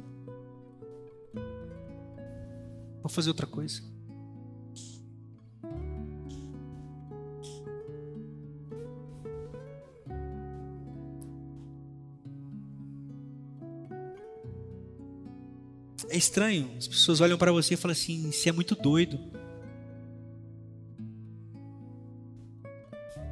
Vou 3.00 3.10
fazer 3.10 3.30
outra 3.30 3.46
coisa. 3.46 3.91
é 16.12 16.18
estranho. 16.18 16.70
As 16.78 16.88
pessoas 16.88 17.22
olham 17.22 17.38
para 17.38 17.52
você 17.52 17.74
e 17.74 17.78
falam 17.78 17.94
assim: 17.94 18.32
você 18.32 18.50
é 18.50 18.52
muito 18.52 18.76
doido. 18.76 19.20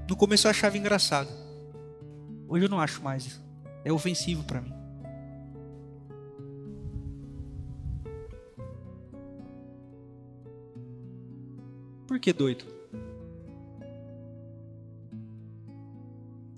No 0.10 0.16
começo 0.16 0.48
eu 0.48 0.52
achava 0.52 0.78
engraçado. 0.78 1.30
Hoje 2.48 2.66
eu 2.66 2.70
não 2.70 2.80
acho 2.80 3.04
mais. 3.04 3.40
É 3.84 3.92
ofensivo 3.92 4.44
para 4.44 4.62
mim. 4.62 4.74
Por 12.08 12.20
que 12.20 12.34
doido? 12.34 12.66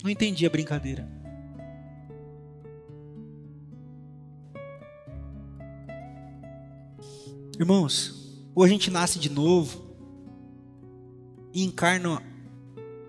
Não 0.02 0.10
entendi 0.10 0.46
a 0.46 0.50
brincadeira. 0.50 1.21
Irmãos, 7.62 8.15
ou 8.56 8.63
a 8.63 8.67
gente 8.67 8.89
nasce 8.89 9.19
de 9.19 9.30
novo 9.30 9.84
e 11.54 11.63
encarna 11.63 12.19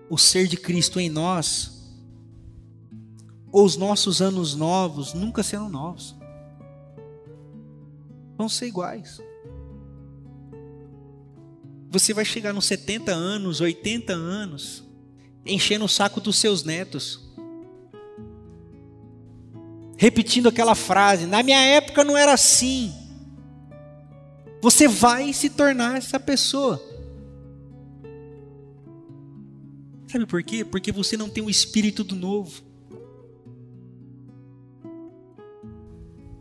o 0.07 0.15
ser 0.15 0.47
de 0.47 0.57
Cristo 0.57 0.99
em 0.99 1.09
nós, 1.09 1.91
ou 3.51 3.65
os 3.65 3.75
nossos 3.75 4.21
anos 4.21 4.53
novos 4.53 5.15
nunca 5.15 5.41
serão 5.41 5.69
novos. 5.69 6.15
Vão 8.37 8.47
ser 8.47 8.67
iguais. 8.67 9.19
Você 11.89 12.13
vai 12.13 12.23
chegar 12.23 12.53
nos 12.53 12.65
70 12.65 13.11
anos, 13.11 13.59
80 13.59 14.13
anos, 14.13 14.83
enchendo 15.43 15.85
o 15.85 15.89
saco 15.89 16.21
dos 16.21 16.35
seus 16.35 16.63
netos. 16.63 17.27
Repetindo 19.97 20.47
aquela 20.47 20.75
frase: 20.75 21.25
na 21.25 21.41
minha 21.41 21.59
época 21.59 22.03
não 22.03 22.15
era 22.15 22.33
assim. 22.33 23.02
Você 24.63 24.87
vai 24.87 25.33
se 25.33 25.49
tornar 25.49 25.97
essa 25.97 26.17
pessoa. 26.17 26.81
Sabe 30.07 30.25
por 30.25 30.41
quê? 30.41 30.63
Porque 30.63 30.89
você 30.89 31.17
não 31.17 31.27
tem 31.27 31.43
o 31.43 31.49
espírito 31.49 32.01
do 32.01 32.15
novo. 32.15 32.63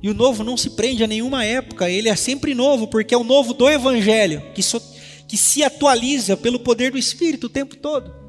E 0.00 0.08
o 0.08 0.14
novo 0.14 0.44
não 0.44 0.56
se 0.56 0.70
prende 0.70 1.02
a 1.02 1.08
nenhuma 1.08 1.44
época, 1.44 1.90
ele 1.90 2.08
é 2.08 2.14
sempre 2.14 2.54
novo, 2.54 2.86
porque 2.86 3.12
é 3.12 3.18
o 3.18 3.24
novo 3.24 3.54
do 3.54 3.68
Evangelho, 3.68 4.40
que, 4.54 4.62
so, 4.62 4.80
que 5.26 5.36
se 5.36 5.64
atualiza 5.64 6.36
pelo 6.36 6.60
poder 6.60 6.92
do 6.92 6.98
Espírito 6.98 7.48
o 7.48 7.50
tempo 7.50 7.76
todo. 7.76 8.21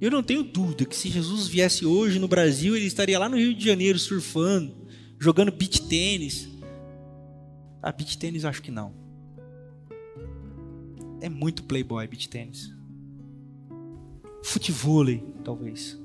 Eu 0.00 0.10
não 0.10 0.22
tenho 0.22 0.44
dúvida 0.44 0.84
que 0.84 0.94
se 0.94 1.08
Jesus 1.08 1.48
viesse 1.48 1.84
hoje 1.84 2.18
no 2.18 2.28
Brasil, 2.28 2.76
ele 2.76 2.86
estaria 2.86 3.18
lá 3.18 3.28
no 3.28 3.36
Rio 3.36 3.52
de 3.52 3.64
Janeiro 3.64 3.98
surfando, 3.98 4.76
jogando 5.18 5.50
beach 5.50 5.82
tênis. 5.88 6.48
Ah, 7.82 7.90
beach 7.90 8.16
tênis 8.16 8.44
acho 8.44 8.62
que 8.62 8.70
não. 8.70 8.94
É 11.20 11.28
muito 11.28 11.64
playboy 11.64 12.06
beach 12.06 12.28
tênis. 12.28 12.72
Futevôlei, 14.44 15.24
talvez. 15.44 15.98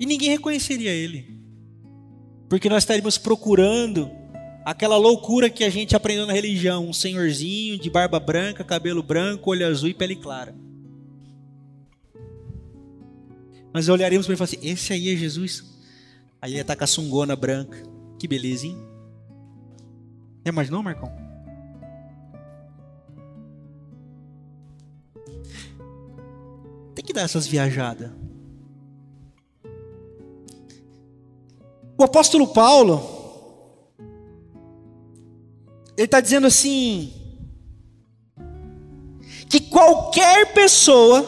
E 0.00 0.06
ninguém 0.06 0.30
reconheceria 0.30 0.90
ele. 0.90 1.38
Porque 2.48 2.68
nós 2.68 2.82
estaríamos 2.82 3.18
procurando 3.18 4.10
Aquela 4.68 4.98
loucura 4.98 5.48
que 5.48 5.64
a 5.64 5.70
gente 5.70 5.96
aprendeu 5.96 6.26
na 6.26 6.34
religião, 6.34 6.86
um 6.86 6.92
senhorzinho 6.92 7.78
de 7.78 7.88
barba 7.88 8.20
branca, 8.20 8.62
cabelo 8.62 9.02
branco, 9.02 9.50
olho 9.50 9.66
azul 9.66 9.88
e 9.88 9.94
pele 9.94 10.14
clara. 10.14 10.54
Nós 13.72 13.88
olharemos 13.88 14.26
para 14.26 14.34
ele 14.34 14.36
e 14.36 14.46
falar 14.46 14.58
assim: 14.58 14.68
esse 14.68 14.92
aí 14.92 15.10
é 15.10 15.16
Jesus. 15.16 15.64
Aí 16.38 16.52
ele 16.52 16.60
está 16.60 16.76
com 16.76 16.84
a 16.84 16.86
sungona 16.86 17.34
branca. 17.34 17.82
Que 18.18 18.28
beleza, 18.28 18.66
hein? 18.66 18.76
É 20.44 20.52
mais 20.52 20.68
não, 20.68 20.82
Marcão? 20.82 21.10
Tem 26.94 27.02
que 27.02 27.14
dar 27.14 27.22
essas 27.22 27.46
viajadas. 27.46 28.10
O 31.96 32.04
apóstolo 32.04 32.48
Paulo, 32.48 33.17
ele 35.98 36.04
está 36.04 36.20
dizendo 36.20 36.46
assim: 36.46 37.12
que 39.50 39.58
qualquer 39.58 40.54
pessoa, 40.54 41.24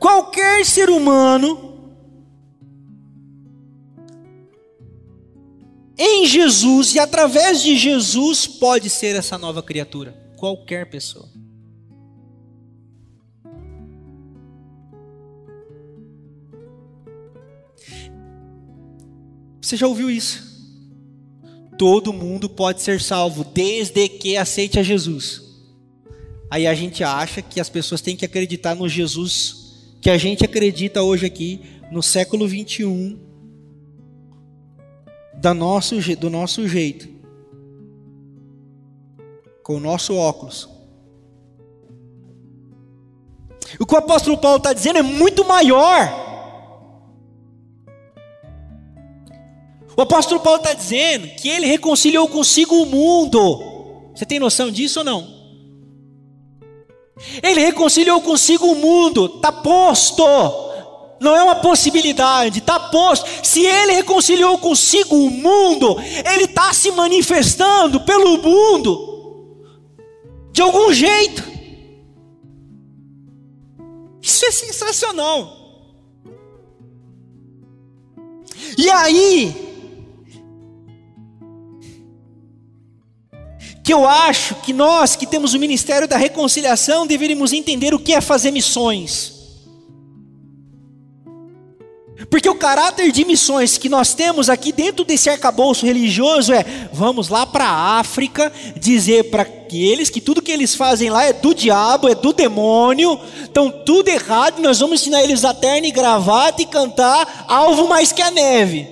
qualquer 0.00 0.64
ser 0.64 0.88
humano, 0.88 1.92
em 5.98 6.24
Jesus 6.24 6.94
e 6.94 6.98
através 6.98 7.62
de 7.62 7.76
Jesus 7.76 8.46
pode 8.46 8.88
ser 8.88 9.14
essa 9.14 9.36
nova 9.36 9.62
criatura. 9.62 10.16
Qualquer 10.38 10.88
pessoa. 10.88 11.28
Você 19.60 19.76
já 19.76 19.86
ouviu 19.86 20.10
isso? 20.10 20.47
Todo 21.78 22.12
mundo 22.12 22.50
pode 22.50 22.82
ser 22.82 23.00
salvo, 23.00 23.44
desde 23.44 24.08
que 24.08 24.36
aceite 24.36 24.78
a 24.78 24.82
Jesus. 24.82 25.42
Aí 26.50 26.66
a 26.66 26.74
gente 26.74 27.04
acha 27.04 27.40
que 27.40 27.60
as 27.60 27.70
pessoas 27.70 28.00
têm 28.00 28.16
que 28.16 28.24
acreditar 28.24 28.74
no 28.74 28.88
Jesus 28.88 29.68
que 30.00 30.10
a 30.10 30.18
gente 30.18 30.44
acredita 30.44 31.02
hoje 31.02 31.26
aqui, 31.26 31.60
no 31.90 32.02
século 32.02 32.46
21, 32.46 33.18
da 35.34 35.52
nosso, 35.54 35.96
do 36.16 36.30
nosso 36.30 36.68
jeito, 36.68 37.08
com 39.62 39.76
o 39.76 39.80
nosso 39.80 40.14
óculos. 40.14 40.68
O 43.78 43.86
que 43.86 43.94
o 43.94 43.98
apóstolo 43.98 44.38
Paulo 44.38 44.58
está 44.58 44.72
dizendo 44.72 44.98
é 44.98 45.02
muito 45.02 45.44
maior. 45.44 46.27
O 49.98 50.02
apóstolo 50.02 50.40
Paulo 50.40 50.60
está 50.60 50.72
dizendo 50.74 51.26
que 51.26 51.48
ele 51.48 51.66
reconciliou 51.66 52.28
consigo 52.28 52.72
o 52.80 52.86
mundo. 52.86 54.12
Você 54.14 54.24
tem 54.24 54.38
noção 54.38 54.70
disso 54.70 55.00
ou 55.00 55.04
não? 55.04 55.26
Ele 57.42 57.58
reconciliou 57.58 58.20
consigo 58.20 58.66
o 58.66 58.76
mundo, 58.76 59.26
está 59.26 59.50
posto. 59.50 60.22
Não 61.18 61.34
é 61.34 61.42
uma 61.42 61.56
possibilidade, 61.56 62.60
está 62.60 62.78
posto. 62.78 63.28
Se 63.42 63.66
ele 63.66 63.90
reconciliou 63.90 64.56
consigo 64.58 65.16
o 65.16 65.30
mundo, 65.30 65.96
ele 66.32 66.44
está 66.44 66.72
se 66.72 66.92
manifestando 66.92 68.00
pelo 68.02 68.40
mundo, 68.40 69.64
de 70.52 70.62
algum 70.62 70.92
jeito. 70.92 71.42
Isso 74.22 74.46
é 74.46 74.52
sensacional. 74.52 75.56
E 78.76 78.88
aí, 78.88 79.67
que 83.88 83.94
eu 83.94 84.06
acho 84.06 84.54
que 84.56 84.74
nós 84.74 85.16
que 85.16 85.26
temos 85.26 85.54
o 85.54 85.58
ministério 85.58 86.06
da 86.06 86.18
reconciliação 86.18 87.06
deveríamos 87.06 87.54
entender 87.54 87.94
o 87.94 87.98
que 87.98 88.12
é 88.12 88.20
fazer 88.20 88.50
missões. 88.50 89.32
Porque 92.28 92.50
o 92.50 92.54
caráter 92.54 93.10
de 93.10 93.24
missões 93.24 93.78
que 93.78 93.88
nós 93.88 94.12
temos 94.12 94.50
aqui 94.50 94.72
dentro 94.72 95.06
desse 95.06 95.30
arcabouço 95.30 95.86
religioso 95.86 96.52
é: 96.52 96.66
vamos 96.92 97.30
lá 97.30 97.46
para 97.46 97.64
a 97.64 97.98
África 97.98 98.52
dizer 98.76 99.30
para 99.30 99.46
eles 99.72 100.10
que 100.10 100.20
tudo 100.20 100.42
que 100.42 100.52
eles 100.52 100.74
fazem 100.74 101.08
lá 101.08 101.24
é 101.24 101.32
do 101.32 101.54
diabo, 101.54 102.10
é 102.10 102.14
do 102.14 102.34
demônio, 102.34 103.18
estão 103.42 103.70
tudo 103.70 104.08
errado, 104.08 104.60
nós 104.60 104.80
vamos 104.80 105.00
ensinar 105.00 105.22
eles 105.22 105.46
a 105.46 105.54
terno 105.54 105.86
e 105.86 105.90
gravata 105.90 106.60
e 106.60 106.66
cantar 106.66 107.46
alvo 107.48 107.88
mais 107.88 108.12
que 108.12 108.20
a 108.20 108.30
neve. 108.30 108.86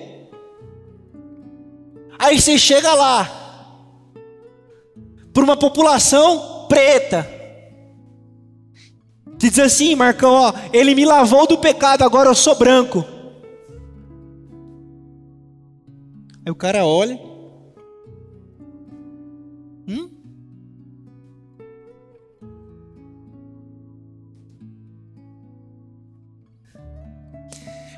Aí 2.18 2.40
você 2.40 2.56
chega 2.56 2.94
lá, 2.94 3.45
por 5.36 5.44
uma 5.44 5.54
população 5.54 6.64
preta. 6.66 7.28
Que 9.38 9.50
diz 9.50 9.58
assim, 9.58 9.94
Marcão, 9.94 10.32
ó, 10.32 10.54
ele 10.72 10.94
me 10.94 11.04
lavou 11.04 11.46
do 11.46 11.58
pecado, 11.58 12.04
agora 12.04 12.30
eu 12.30 12.34
sou 12.34 12.54
branco. 12.54 13.04
Aí 16.42 16.50
o 16.50 16.54
cara 16.54 16.86
olha. 16.86 17.20
Hum? 19.86 20.08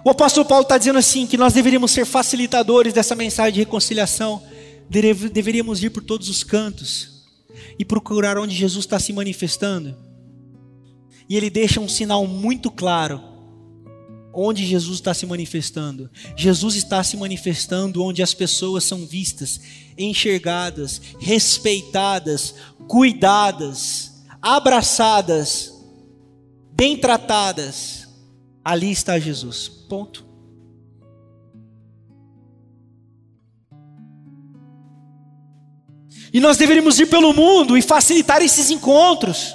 O 0.05 0.11
apóstolo 0.11 0.45
Paulo 0.45 0.63
está 0.63 0.77
dizendo 0.77 0.99
assim: 0.99 1.25
que 1.25 1.37
nós 1.37 1.53
deveríamos 1.53 1.93
ser 1.93 2.05
facilitadores 2.05 2.93
dessa 2.93 3.15
mensagem 3.15 3.53
de 3.53 3.61
reconciliação, 3.61 4.43
deveríamos 4.91 5.85
ir 5.85 5.91
por 5.91 6.03
todos 6.03 6.29
os 6.29 6.43
cantos 6.43 7.18
e 7.79 7.85
procurar 7.85 8.39
onde 8.39 8.55
Jesus 8.55 8.85
está 8.85 8.99
se 8.99 9.13
manifestando. 9.13 9.97
E 11.29 11.37
ele 11.37 11.51
deixa 11.51 11.81
um 11.81 11.89
sinal 11.89 12.27
muito 12.27 12.71
claro 12.71 13.23
onde 14.33 14.65
Jesus 14.65 14.99
está 14.99 15.13
se 15.13 15.27
manifestando. 15.27 16.11
Jesus 16.37 16.77
está 16.77 17.03
se 17.03 17.17
manifestando 17.17 18.05
onde 18.05 18.23
as 18.23 18.33
pessoas 18.33 18.85
são 18.85 19.05
vistas, 19.05 19.61
enxergadas, 19.97 21.01
respeitadas, 21.19 22.55
cuidadas, 22.87 24.23
abraçadas, 24.41 25.73
bem 26.73 26.97
tratadas. 26.97 28.07
Ali 28.65 28.93
está 28.93 29.19
Jesus. 29.19 29.69
Ponto. 29.89 30.28
E 36.33 36.41
nós 36.41 36.57
deveríamos 36.57 36.99
ir 36.99 37.07
pelo 37.07 37.33
mundo 37.33 37.77
e 37.77 37.83
facilitar 37.83 38.43
esses 38.43 38.71
encontros. 38.71 39.55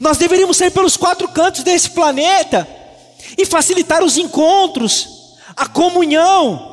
Nós 0.00 0.16
deveríamos 0.16 0.56
sair 0.56 0.70
pelos 0.70 0.96
quatro 0.96 1.28
cantos 1.28 1.62
desse 1.62 1.90
planeta 1.90 2.66
e 3.36 3.44
facilitar 3.44 4.02
os 4.02 4.16
encontros, 4.16 5.36
a 5.54 5.66
comunhão, 5.66 6.70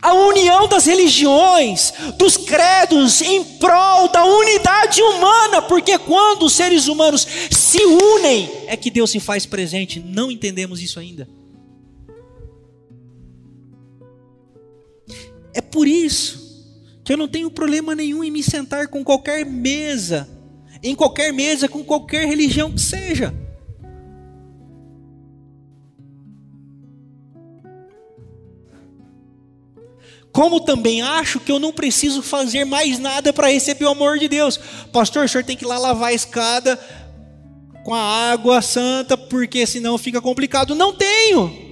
a 0.00 0.14
união 0.14 0.68
das 0.68 0.86
religiões, 0.86 1.92
dos 2.16 2.36
credos 2.36 3.20
em 3.20 3.42
prol 3.58 4.08
da 4.08 4.24
unidade 4.24 5.02
humana, 5.02 5.62
porque 5.62 5.98
quando 5.98 6.44
os 6.44 6.52
seres 6.52 6.86
humanos 6.86 7.26
se 7.50 7.84
unem, 7.84 8.50
é 8.66 8.76
que 8.76 8.90
Deus 8.90 9.10
se 9.10 9.18
faz 9.18 9.44
presente. 9.44 10.00
Não 10.00 10.30
entendemos 10.30 10.80
isso 10.80 11.00
ainda. 11.00 11.28
É 15.52 15.60
por 15.60 15.88
isso 15.88 16.39
eu 17.12 17.16
não 17.16 17.26
tenho 17.26 17.50
problema 17.50 17.94
nenhum 17.94 18.22
em 18.22 18.30
me 18.30 18.42
sentar 18.42 18.86
com 18.86 19.02
qualquer 19.02 19.44
mesa, 19.44 20.28
em 20.82 20.94
qualquer 20.94 21.32
mesa, 21.32 21.68
com 21.68 21.82
qualquer 21.82 22.26
religião 22.26 22.70
que 22.70 22.80
seja. 22.80 23.34
Como 30.32 30.60
também 30.60 31.02
acho 31.02 31.40
que 31.40 31.50
eu 31.50 31.58
não 31.58 31.72
preciso 31.72 32.22
fazer 32.22 32.64
mais 32.64 33.00
nada 33.00 33.32
para 33.32 33.48
receber 33.48 33.86
o 33.86 33.90
amor 33.90 34.16
de 34.16 34.28
Deus. 34.28 34.56
Pastor, 34.92 35.24
o 35.24 35.28
senhor 35.28 35.42
tem 35.42 35.56
que 35.56 35.64
ir 35.64 35.66
lá 35.66 35.78
lavar 35.78 36.10
a 36.10 36.14
escada 36.14 36.78
com 37.84 37.92
a 37.92 38.30
água 38.30 38.62
santa, 38.62 39.16
porque 39.16 39.66
senão 39.66 39.98
fica 39.98 40.20
complicado. 40.20 40.76
Não 40.76 40.92
tenho. 40.92 41.69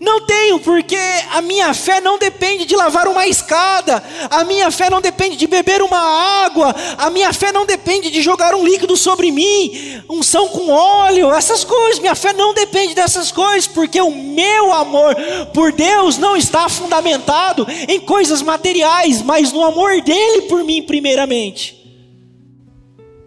Não 0.00 0.20
tenho, 0.26 0.60
porque 0.60 0.98
a 1.32 1.40
minha 1.40 1.72
fé 1.72 2.00
não 2.00 2.18
depende 2.18 2.64
de 2.64 2.76
lavar 2.76 3.08
uma 3.08 3.26
escada, 3.26 4.02
a 4.28 4.44
minha 4.44 4.70
fé 4.70 4.90
não 4.90 5.00
depende 5.00 5.36
de 5.36 5.46
beber 5.46 5.82
uma 5.82 5.98
água, 6.44 6.74
a 6.96 7.08
minha 7.10 7.32
fé 7.32 7.52
não 7.52 7.64
depende 7.64 8.10
de 8.10 8.20
jogar 8.20 8.54
um 8.54 8.64
líquido 8.64 8.96
sobre 8.96 9.30
mim, 9.30 10.02
unção 10.08 10.48
com 10.48 10.68
óleo, 10.68 11.32
essas 11.32 11.64
coisas. 11.64 12.00
Minha 12.00 12.14
fé 12.14 12.32
não 12.32 12.52
depende 12.52 12.94
dessas 12.94 13.32
coisas, 13.32 13.66
porque 13.66 14.00
o 14.00 14.10
meu 14.10 14.72
amor 14.72 15.14
por 15.54 15.72
Deus 15.72 16.18
não 16.18 16.36
está 16.36 16.68
fundamentado 16.68 17.66
em 17.88 18.00
coisas 18.00 18.42
materiais, 18.42 19.22
mas 19.22 19.52
no 19.52 19.64
amor 19.64 20.02
dele 20.02 20.42
por 20.42 20.62
mim, 20.64 20.82
primeiramente. 20.82 21.78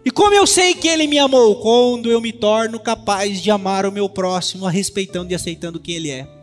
E 0.03 0.09
como 0.09 0.33
eu 0.33 0.47
sei 0.47 0.73
que 0.73 0.87
ele 0.87 1.05
me 1.07 1.19
amou? 1.19 1.55
Quando 1.57 2.11
eu 2.11 2.19
me 2.19 2.31
torno 2.31 2.79
capaz 2.79 3.41
de 3.41 3.51
amar 3.51 3.85
o 3.85 3.91
meu 3.91 4.09
próximo, 4.09 4.65
respeitando 4.65 5.31
e 5.31 5.35
aceitando 5.35 5.79
quem 5.79 5.95
ele 5.95 6.09
é. 6.09 6.40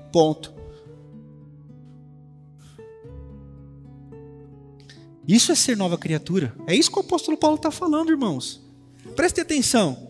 Isso 5.29 5.53
é 5.53 5.55
ser 5.55 5.77
nova 5.77 5.99
criatura. 5.99 6.55
É 6.67 6.75
isso 6.75 6.91
que 6.91 6.97
o 6.99 7.03
apóstolo 7.03 7.37
Paulo 7.37 7.57
está 7.57 7.71
falando, 7.71 8.11
irmãos. 8.11 8.63
Preste 9.15 9.43
atenção. 9.43 10.09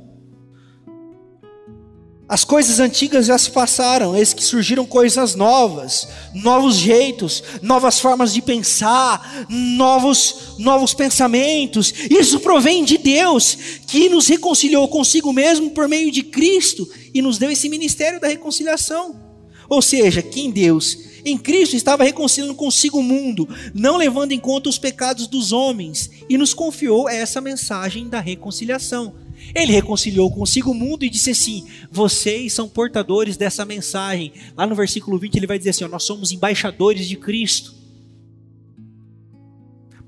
As 2.29 2.45
coisas 2.45 2.79
antigas 2.79 3.27
já 3.27 3.39
se 3.39 3.51
passaram, 3.51 4.15
eis 4.15 4.35
que 4.35 4.45
surgiram 4.45 4.85
coisas 4.85 5.35
novas, 5.35 6.07
novos 6.35 6.77
jeitos, 6.77 7.43
novas 7.63 7.99
formas 7.99 8.35
de 8.35 8.43
pensar, 8.43 9.47
novos, 9.49 10.55
novos 10.59 10.93
pensamentos. 10.93 11.93
Isso 12.11 12.39
provém 12.39 12.85
de 12.85 12.99
Deus, 12.99 13.57
que 13.87 14.11
nos 14.11 14.29
reconciliou 14.29 14.87
consigo 14.89 15.33
mesmo 15.33 15.71
por 15.71 15.89
meio 15.89 16.13
de 16.13 16.23
Cristo 16.23 16.87
e 17.15 17.23
nos 17.23 17.39
deu 17.39 17.51
esse 17.51 17.69
ministério 17.69 18.21
da 18.21 18.29
reconciliação. 18.29 19.28
Ou 19.69 19.83
seja, 19.83 20.23
que 20.23 20.41
em 20.41 20.51
Deus, 20.51 20.97
em 21.25 21.37
Cristo 21.37 21.77
estava 21.77 22.05
reconciliando 22.05 22.55
consigo 22.55 22.99
o 22.99 23.03
mundo, 23.03 23.49
não 23.75 23.97
levando 23.97 24.33
em 24.33 24.41
conta 24.41 24.69
os 24.69 24.79
pecados 24.79 25.27
dos 25.27 25.53
homens, 25.53 26.11
e 26.29 26.39
nos 26.39 26.55
confiou 26.55 27.09
essa 27.09 27.41
mensagem 27.41 28.09
da 28.09 28.21
reconciliação. 28.21 29.15
Ele 29.55 29.73
reconciliou 29.73 30.31
consigo 30.31 30.71
o 30.71 30.75
mundo 30.75 31.05
e 31.05 31.11
disse 31.11 31.31
assim: 31.31 31.67
Vocês 31.91 32.53
são 32.53 32.69
portadores 32.69 33.37
dessa 33.37 33.65
mensagem. 33.65 34.33
Lá 34.57 34.67
no 34.67 34.75
versículo 34.75 35.19
20 35.19 35.37
ele 35.37 35.47
vai 35.47 35.59
dizer 35.59 35.71
assim: 35.71 35.85
ó, 35.85 35.89
Nós 35.89 36.05
somos 36.05 36.33
embaixadores 36.33 37.07
de 37.07 37.17
Cristo. 37.17 37.75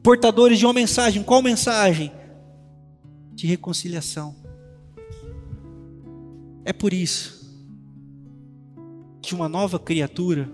Portadores 0.02 0.58
de 0.58 0.66
uma 0.66 0.72
mensagem. 0.72 1.22
Qual 1.22 1.42
mensagem? 1.42 2.10
De 3.32 3.46
reconciliação. 3.46 4.34
É 6.64 6.72
por 6.72 6.92
isso 6.92 7.39
que 9.30 9.34
uma 9.36 9.48
nova 9.48 9.78
criatura 9.78 10.50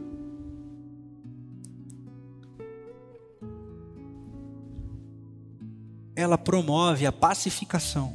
ela 6.15 6.37
promove 6.37 7.07
a 7.07 7.13
pacificação. 7.13 8.15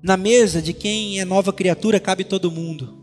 Na 0.00 0.16
mesa 0.16 0.62
de 0.62 0.72
quem 0.72 1.18
é 1.18 1.24
nova 1.24 1.52
criatura 1.52 1.98
cabe 1.98 2.22
todo 2.22 2.52
mundo. 2.52 2.96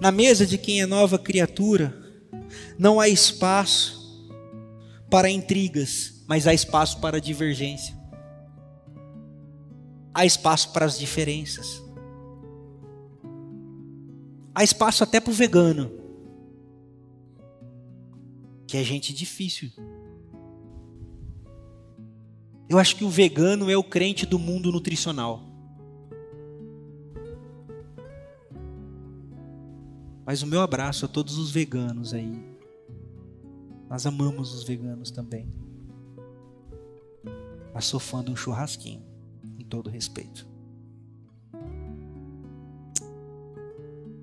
Na 0.00 0.12
mesa 0.12 0.46
de 0.46 0.56
quem 0.56 0.80
é 0.80 0.86
nova 0.86 1.18
criatura 1.18 1.92
não 2.78 3.00
há 3.00 3.08
espaço 3.08 4.24
para 5.10 5.28
intrigas, 5.28 6.22
mas 6.28 6.46
há 6.46 6.54
espaço 6.54 7.00
para 7.00 7.20
divergência 7.20 8.01
há 10.14 10.24
espaço 10.26 10.72
para 10.72 10.84
as 10.84 10.98
diferenças. 10.98 11.82
Há 14.54 14.62
espaço 14.62 15.02
até 15.02 15.18
para 15.18 15.30
o 15.30 15.34
vegano, 15.34 15.90
que 18.66 18.76
é 18.76 18.84
gente 18.84 19.14
difícil. 19.14 19.70
Eu 22.68 22.78
acho 22.78 22.96
que 22.96 23.04
o 23.04 23.10
vegano 23.10 23.70
é 23.70 23.76
o 23.76 23.84
crente 23.84 24.26
do 24.26 24.38
mundo 24.38 24.70
nutricional. 24.70 25.42
Mas 30.24 30.42
o 30.42 30.46
meu 30.46 30.60
abraço 30.60 31.04
a 31.04 31.08
todos 31.08 31.36
os 31.36 31.50
veganos 31.50 32.14
aí. 32.14 32.40
Nós 33.88 34.06
amamos 34.06 34.54
os 34.54 34.64
veganos 34.64 35.10
também. 35.10 35.52
Mas 37.74 37.86
sou 37.86 37.98
fã 37.98 38.22
de 38.22 38.30
um 38.30 38.36
churrasquinho 38.36 39.11
todo 39.72 39.88
respeito. 39.88 40.46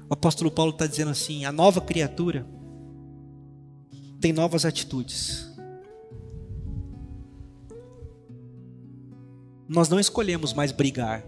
O 0.08 0.14
apóstolo 0.14 0.52
Paulo 0.52 0.72
está 0.72 0.86
dizendo 0.86 1.10
assim: 1.10 1.44
a 1.44 1.52
nova 1.52 1.82
criatura 1.82 2.46
tem 4.22 4.32
novas 4.32 4.64
atitudes. 4.64 5.50
Nós 9.68 9.90
não 9.90 10.00
escolhemos 10.00 10.54
mais 10.54 10.72
brigar, 10.72 11.26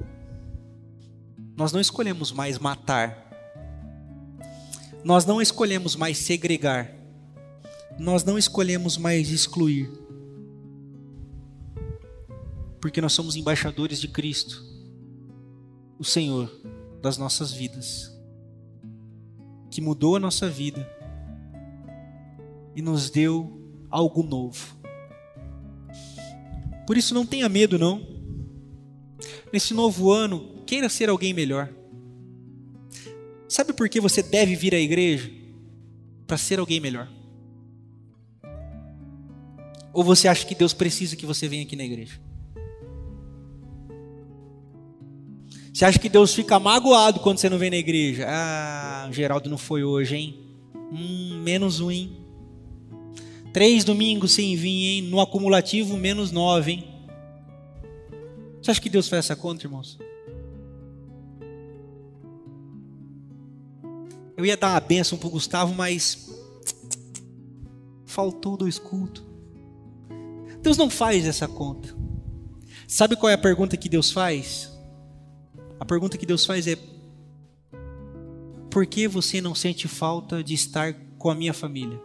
nós 1.57 1.71
não 1.71 1.81
escolhemos 1.81 2.31
mais 2.31 2.59
matar, 2.59 3.27
nós 5.03 5.25
não 5.25 5.41
escolhemos 5.41 5.95
mais 5.95 6.19
segregar, 6.19 6.93
nós 7.97 8.23
não 8.23 8.37
escolhemos 8.37 8.97
mais 8.97 9.31
excluir 9.31 9.91
porque 12.81 12.99
nós 12.99 13.13
somos 13.13 13.35
embaixadores 13.35 14.01
de 14.01 14.07
Cristo, 14.07 14.65
o 15.99 16.03
Senhor 16.03 16.51
das 16.99 17.15
nossas 17.15 17.53
vidas, 17.53 18.11
que 19.69 19.79
mudou 19.79 20.15
a 20.15 20.19
nossa 20.19 20.49
vida 20.49 20.89
e 22.75 22.81
nos 22.81 23.11
deu 23.11 23.85
algo 23.89 24.23
novo. 24.23 24.75
Por 26.87 26.97
isso 26.97 27.13
não 27.13 27.25
tenha 27.25 27.47
medo 27.47 27.77
não. 27.77 28.05
Nesse 29.53 29.73
novo 29.73 30.11
ano, 30.11 30.63
queira 30.65 30.89
ser 30.89 31.07
alguém 31.07 31.33
melhor. 31.33 31.71
Sabe 33.47 33.73
por 33.73 33.87
que 33.87 33.99
você 33.99 34.23
deve 34.23 34.55
vir 34.55 34.73
à 34.73 34.79
igreja? 34.79 35.29
Para 36.25 36.37
ser 36.37 36.57
alguém 36.59 36.79
melhor. 36.79 37.07
Ou 39.93 40.03
você 40.03 40.27
acha 40.27 40.45
que 40.45 40.55
Deus 40.55 40.73
precisa 40.73 41.15
que 41.15 41.25
você 41.25 41.47
venha 41.47 41.63
aqui 41.63 41.75
na 41.75 41.83
igreja? 41.83 42.30
Você 45.73 45.85
acha 45.85 45.97
que 45.97 46.09
Deus 46.09 46.33
fica 46.33 46.59
magoado 46.59 47.21
quando 47.21 47.37
você 47.37 47.49
não 47.49 47.57
vem 47.57 47.69
na 47.69 47.77
igreja? 47.77 48.25
Ah, 48.27 49.07
o 49.09 49.13
Geraldo 49.13 49.49
não 49.49 49.57
foi 49.57 49.83
hoje, 49.83 50.15
hein? 50.15 50.39
Hum, 50.91 51.41
menos 51.41 51.79
um, 51.79 51.89
hein? 51.89 52.17
Três 53.53 53.83
domingos 53.85 54.33
sem 54.33 54.55
vir, 54.55 54.85
hein? 54.85 55.01
No 55.03 55.21
acumulativo, 55.21 55.95
menos 55.97 56.31
nove, 56.31 56.71
hein? 56.73 56.87
Você 58.61 58.71
acha 58.71 58.81
que 58.81 58.89
Deus 58.89 59.07
faz 59.07 59.25
essa 59.25 59.35
conta, 59.35 59.65
irmãos? 59.65 59.97
Eu 64.35 64.45
ia 64.45 64.57
dar 64.57 64.73
uma 64.73 64.79
bênção 64.79 65.17
para 65.17 65.27
o 65.27 65.31
Gustavo, 65.31 65.73
mas 65.73 66.29
faltou 68.05 68.57
dois 68.57 68.77
cultos. 68.77 69.23
Deus 70.61 70.77
não 70.77 70.89
faz 70.89 71.25
essa 71.25 71.47
conta. 71.47 71.95
Sabe 72.87 73.15
qual 73.15 73.29
é 73.29 73.33
a 73.33 73.37
pergunta 73.37 73.77
que 73.77 73.87
Deus 73.87 74.11
faz? 74.11 74.69
A 75.81 75.85
pergunta 75.85 76.15
que 76.15 76.27
Deus 76.27 76.45
faz 76.45 76.67
é: 76.67 76.77
por 78.69 78.85
que 78.85 79.07
você 79.07 79.41
não 79.41 79.55
sente 79.55 79.87
falta 79.87 80.43
de 80.43 80.53
estar 80.53 80.93
com 81.17 81.27
a 81.27 81.33
minha 81.33 81.55
família? 81.55 81.99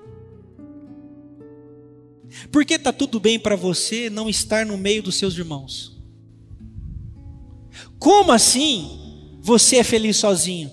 Por 2.50 2.64
que 2.64 2.72
está 2.72 2.90
tudo 2.90 3.20
bem 3.20 3.38
para 3.38 3.54
você 3.54 4.08
não 4.08 4.30
estar 4.30 4.64
no 4.64 4.78
meio 4.78 5.02
dos 5.02 5.16
seus 5.16 5.36
irmãos? 5.36 6.02
Como 7.98 8.32
assim 8.32 9.38
você 9.42 9.76
é 9.76 9.84
feliz 9.84 10.16
sozinho? 10.16 10.72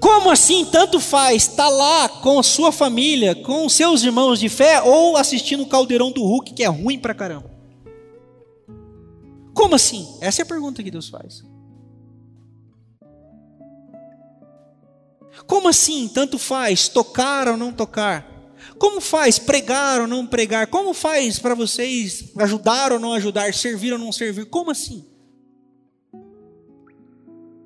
Como 0.00 0.28
assim 0.28 0.64
tanto 0.64 0.98
faz 0.98 1.44
estar 1.44 1.66
tá 1.66 1.68
lá 1.68 2.08
com 2.08 2.36
a 2.36 2.42
sua 2.42 2.72
família, 2.72 3.36
com 3.36 3.64
os 3.64 3.74
seus 3.74 4.02
irmãos 4.02 4.40
de 4.40 4.48
fé 4.48 4.82
ou 4.82 5.16
assistindo 5.16 5.62
o 5.62 5.68
caldeirão 5.68 6.10
do 6.10 6.24
Hulk 6.24 6.52
que 6.52 6.64
é 6.64 6.66
ruim 6.66 6.98
pra 6.98 7.14
caramba? 7.14 7.57
Como 9.58 9.74
assim? 9.74 10.06
Essa 10.20 10.42
é 10.42 10.44
a 10.44 10.46
pergunta 10.46 10.84
que 10.84 10.90
Deus 10.90 11.08
faz. 11.08 11.42
Como 15.48 15.66
assim 15.66 16.06
tanto 16.06 16.38
faz 16.38 16.88
tocar 16.88 17.48
ou 17.48 17.56
não 17.56 17.72
tocar? 17.72 18.54
Como 18.78 19.00
faz 19.00 19.36
pregar 19.36 20.00
ou 20.00 20.06
não 20.06 20.24
pregar? 20.24 20.68
Como 20.68 20.94
faz 20.94 21.40
para 21.40 21.56
vocês 21.56 22.30
ajudar 22.36 22.92
ou 22.92 23.00
não 23.00 23.12
ajudar, 23.14 23.52
servir 23.52 23.92
ou 23.92 23.98
não 23.98 24.12
servir? 24.12 24.44
Como 24.44 24.70
assim? 24.70 25.04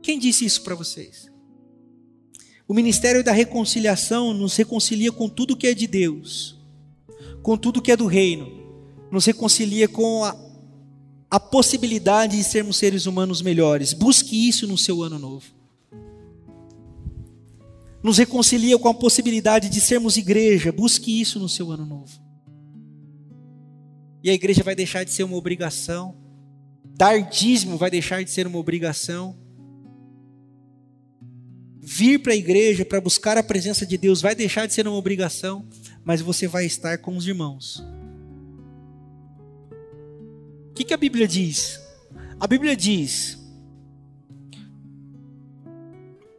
Quem 0.01 0.19
disse 0.19 0.47
isso 0.47 0.63
para 0.63 0.75
vocês? 0.75 1.31
O 2.67 2.73
ministério 2.73 3.23
da 3.23 3.33
reconciliação 3.33 4.33
nos 4.33 4.57
reconcilia 4.57 5.13
com 5.13 5.29
tudo 5.29 5.55
que 5.55 5.67
é 5.67 5.75
de 5.75 5.87
Deus, 5.87 6.59
com 7.43 7.55
tudo 7.55 7.83
que 7.83 7.93
é 7.93 7.97
do 7.99 8.07
reino, 8.07 8.51
nos 9.11 9.27
reconcilia 9.27 9.87
com 9.87 10.25
a, 10.25 10.52
a 11.33 11.41
possibilidade 11.41 12.37
de 12.37 12.45
sermos 12.45 12.77
seres 12.77 13.07
humanos 13.07 13.41
melhores. 13.41 13.95
Busque 13.95 14.47
isso 14.47 14.67
no 14.67 14.77
seu 14.77 15.03
ano 15.03 15.19
novo. 15.19 15.47
Nos 18.03 18.19
reconcilia 18.19 18.79
com 18.79 18.87
a 18.87 18.93
possibilidade 18.93 19.71
de 19.71 19.81
sermos 19.81 20.19
igreja. 20.19 20.71
Busque 20.71 21.23
isso 21.23 21.39
no 21.39 21.49
seu 21.49 21.71
ano 21.71 21.87
novo. 21.87 22.13
E 24.23 24.29
a 24.29 24.35
igreja 24.35 24.63
vai 24.63 24.75
deixar 24.75 25.05
de 25.05 25.11
ser 25.11 25.23
uma 25.23 25.39
obrigação. 25.39 26.15
Dar 26.85 27.19
dízimo 27.23 27.79
vai 27.79 27.91
deixar 27.91 28.23
de 28.23 28.31
ser 28.31 28.47
uma 28.47 28.59
obrigação 28.59 29.35
vir 31.81 32.19
para 32.19 32.35
a 32.35 32.37
igreja 32.37 32.85
para 32.85 33.01
buscar 33.01 33.39
a 33.39 33.43
presença 33.43 33.85
de 33.87 33.97
Deus 33.97 34.21
vai 34.21 34.35
deixar 34.35 34.67
de 34.67 34.75
ser 34.75 34.87
uma 34.87 34.97
obrigação, 34.97 35.67
mas 36.05 36.21
você 36.21 36.47
vai 36.47 36.65
estar 36.65 36.99
com 36.99 37.17
os 37.17 37.27
irmãos. 37.27 37.83
O 40.73 40.75
que, 40.75 40.85
que 40.85 40.95
a 40.95 40.97
Bíblia 40.97 41.29
diz? 41.29 41.79
A 42.41 42.47
Bíblia 42.47 42.75
diz: 42.75 43.39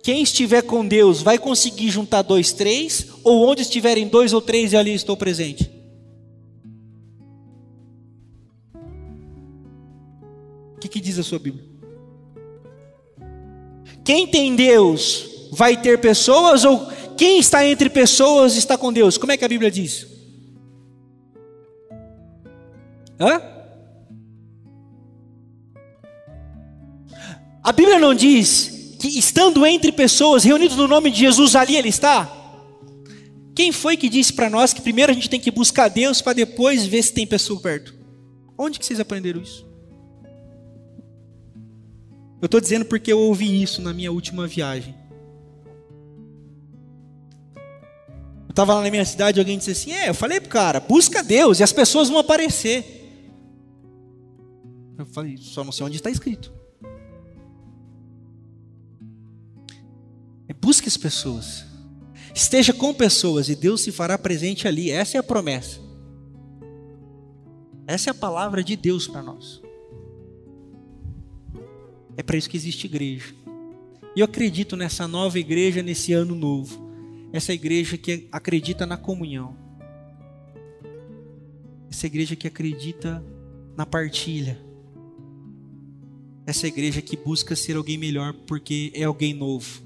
quem 0.02 0.24
estiver 0.24 0.64
com 0.64 0.86
Deus 0.86 1.22
vai 1.22 1.38
conseguir 1.38 1.92
juntar 1.92 2.24
dois, 2.24 2.52
três, 2.52 3.08
ou 3.24 3.48
onde 3.48 3.62
estiverem 3.62 4.08
dois 4.08 4.34
ou 4.34 4.42
três 4.42 4.74
e 4.74 4.76
ali 4.76 4.92
estou 4.92 5.16
presente. 5.16 5.72
O 10.76 10.80
que, 10.80 10.90
que 10.90 11.00
diz 11.00 11.20
a 11.20 11.24
sua 11.24 11.38
Bíblia? 11.38 11.64
Quem 14.04 14.28
tem 14.28 14.56
Deus 14.56 15.48
vai 15.52 15.80
ter 15.80 16.02
pessoas 16.02 16.66
ou 16.66 16.88
quem 17.16 17.40
está 17.40 17.64
entre 17.64 17.88
pessoas 17.88 18.58
está 18.58 18.76
com 18.76 18.92
Deus? 18.92 19.20
Como 19.20 19.32
é 19.32 19.38
que 19.38 19.46
a 19.46 19.48
Bíblia 19.48 19.70
diz? 19.70 20.08
Hã? 23.20 23.53
A 27.64 27.72
Bíblia 27.72 27.98
não 27.98 28.14
diz 28.14 28.98
que 29.00 29.08
estando 29.08 29.66
entre 29.66 29.92
pessoas 29.92 30.44
reunidos 30.44 30.76
no 30.76 30.88
nome 30.88 31.10
de 31.10 31.20
Jesus, 31.20 31.56
ali 31.56 31.78
ele 31.78 31.88
está? 31.88 32.30
Quem 33.56 33.72
foi 33.72 33.96
que 33.96 34.10
disse 34.10 34.34
para 34.34 34.50
nós 34.50 34.74
que 34.74 34.82
primeiro 34.82 35.12
a 35.12 35.16
gente 35.16 35.30
tem 35.30 35.40
que 35.40 35.52
buscar 35.52 35.88
Deus 35.88 36.22
para 36.22 36.34
depois 36.34 36.86
ver 36.86 37.02
se 37.04 37.14
tem 37.14 37.26
pessoa 37.26 37.60
perto? 37.60 37.96
Onde 38.58 38.80
que 38.80 38.86
vocês 38.86 39.00
aprenderam 39.00 39.42
isso? 39.42 39.66
Eu 42.42 42.46
estou 42.46 42.60
dizendo 42.60 42.84
porque 42.84 43.14
eu 43.14 43.20
ouvi 43.20 43.64
isso 43.64 43.82
na 43.82 43.94
minha 43.94 44.12
última 44.12 44.46
viagem. 44.46 44.94
Eu 47.56 48.50
estava 48.50 48.74
lá 48.74 48.82
na 48.82 48.92
minha 48.92 49.06
cidade 49.06 49.40
e 49.40 49.42
alguém 49.42 49.58
disse 49.58 49.72
assim: 49.72 49.94
É, 49.94 50.10
eu 50.10 50.14
falei 50.14 50.42
pro 50.42 50.50
cara, 50.50 50.80
busca 50.80 51.24
Deus 51.24 51.60
e 51.60 51.64
as 51.64 51.72
pessoas 51.72 52.10
vão 52.10 52.18
aparecer. 52.18 53.00
Eu 54.98 55.06
falei, 55.06 55.38
só 55.38 55.64
não 55.64 55.72
sei 55.72 55.86
onde 55.86 55.96
está 55.96 56.10
escrito. 56.10 56.54
Busque 60.64 60.88
as 60.88 60.98
pessoas. 60.98 61.66
Esteja 62.34 62.74
com 62.74 62.94
pessoas 62.94 63.50
e 63.50 63.56
Deus 63.56 63.82
se 63.82 63.92
fará 63.92 64.18
presente 64.18 64.68
ali. 64.68 64.90
Essa 64.90 65.18
é 65.18 65.20
a 65.20 65.24
promessa. 65.24 65.80
Essa 67.86 68.10
é 68.10 68.12
a 68.12 68.16
palavra 68.16 68.64
de 68.64 68.76
Deus 68.76 69.08
para 69.08 69.22
nós. 69.22 69.62
É 72.16 72.24
para 72.24 72.38
isso 72.38 72.50
que 72.50 72.58
existe 72.58 72.86
igreja. 72.86 73.36
E 74.16 74.22
eu 74.22 74.26
acredito 74.26 74.76
nessa 74.76 75.08
nova 75.08 75.38
igreja, 75.38 75.84
nesse 75.84 76.14
ano 76.14 76.34
novo 76.34 76.84
essa 77.34 77.52
igreja 77.52 77.98
que 77.98 78.28
acredita 78.32 78.86
na 78.86 78.96
comunhão. 78.96 79.58
Essa 81.90 82.06
igreja 82.06 82.36
que 82.36 82.48
acredita 82.48 83.24
na 83.76 83.88
partilha. 83.88 84.62
Essa 86.46 86.68
igreja 86.68 87.02
que 87.02 87.18
busca 87.18 87.56
ser 87.56 87.76
alguém 87.76 87.98
melhor 87.98 88.34
porque 88.46 88.92
é 88.94 89.04
alguém 89.04 89.34
novo. 89.34 89.83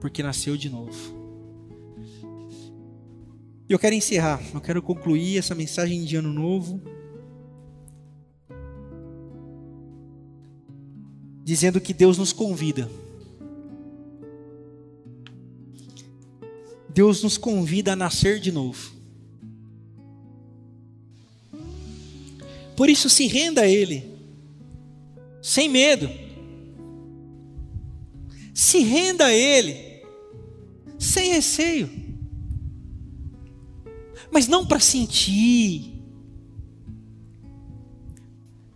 Porque 0.00 0.22
nasceu 0.22 0.56
de 0.56 0.68
novo. 0.68 1.16
E 3.68 3.72
eu 3.72 3.78
quero 3.78 3.94
encerrar, 3.94 4.42
eu 4.54 4.60
quero 4.60 4.82
concluir 4.82 5.38
essa 5.38 5.54
mensagem 5.54 6.04
de 6.04 6.16
ano 6.16 6.32
novo. 6.32 6.80
Dizendo 11.44 11.80
que 11.80 11.92
Deus 11.92 12.18
nos 12.18 12.32
convida 12.32 12.88
Deus 16.98 17.22
nos 17.22 17.38
convida 17.38 17.92
a 17.92 17.96
nascer 17.96 18.40
de 18.40 18.50
novo. 18.50 18.90
Por 22.74 22.90
isso, 22.90 23.08
se 23.08 23.28
renda 23.28 23.60
a 23.60 23.68
Ele, 23.68 24.02
sem 25.40 25.68
medo. 25.68 26.10
Se 28.52 28.80
renda 28.80 29.26
a 29.26 29.32
Ele, 29.32 29.87
sem 31.18 31.32
receio. 31.32 31.90
Mas 34.30 34.46
não 34.46 34.64
para 34.64 34.78
sentir, 34.78 36.00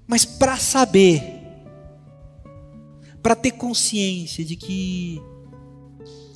mas 0.06 0.24
para 0.24 0.56
saber, 0.56 1.22
para 3.22 3.36
ter 3.36 3.52
consciência 3.52 4.44
de 4.44 4.56
que 4.56 5.22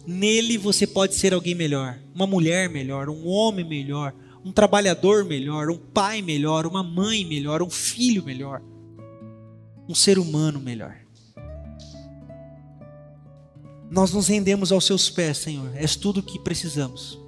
Nele 0.06 0.56
você 0.56 0.86
pode 0.86 1.16
ser 1.16 1.34
alguém 1.34 1.54
melhor, 1.54 1.98
uma 2.14 2.28
mulher 2.28 2.68
melhor, 2.68 3.08
um 3.08 3.26
homem 3.26 3.64
melhor, 3.64 4.14
um 4.44 4.52
trabalhador 4.52 5.24
melhor, 5.24 5.68
um 5.68 5.78
pai 5.78 6.22
melhor, 6.22 6.64
uma 6.64 6.84
mãe 6.84 7.24
melhor, 7.24 7.60
um 7.60 7.70
filho 7.70 8.22
melhor, 8.22 8.62
um 9.88 9.94
ser 9.96 10.16
humano 10.16 10.60
melhor. 10.60 11.05
Nós 13.90 14.12
nos 14.12 14.28
rendemos 14.28 14.72
aos 14.72 14.84
seus 14.84 15.08
pés, 15.08 15.38
Senhor, 15.38 15.74
és 15.76 15.96
tudo 15.96 16.20
o 16.20 16.22
que 16.22 16.38
precisamos. 16.38 17.18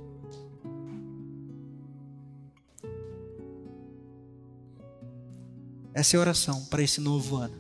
Essa 5.94 6.16
é 6.16 6.18
a 6.18 6.20
oração 6.20 6.64
para 6.66 6.82
esse 6.82 7.00
novo 7.00 7.36
ano. 7.36 7.56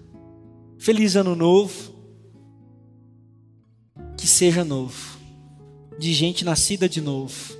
Feliz 0.78 1.16
ano 1.16 1.34
novo 1.34 1.98
que 4.16 4.26
seja 4.26 4.64
novo, 4.64 5.18
de 5.98 6.12
gente 6.12 6.44
nascida 6.44 6.88
de 6.88 7.00
novo, 7.00 7.56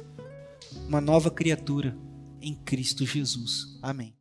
uma 0.88 1.00
nova 1.00 1.30
criatura 1.30 1.96
em 2.40 2.54
Cristo 2.54 3.06
Jesus. 3.06 3.78
Amém. 3.80 4.17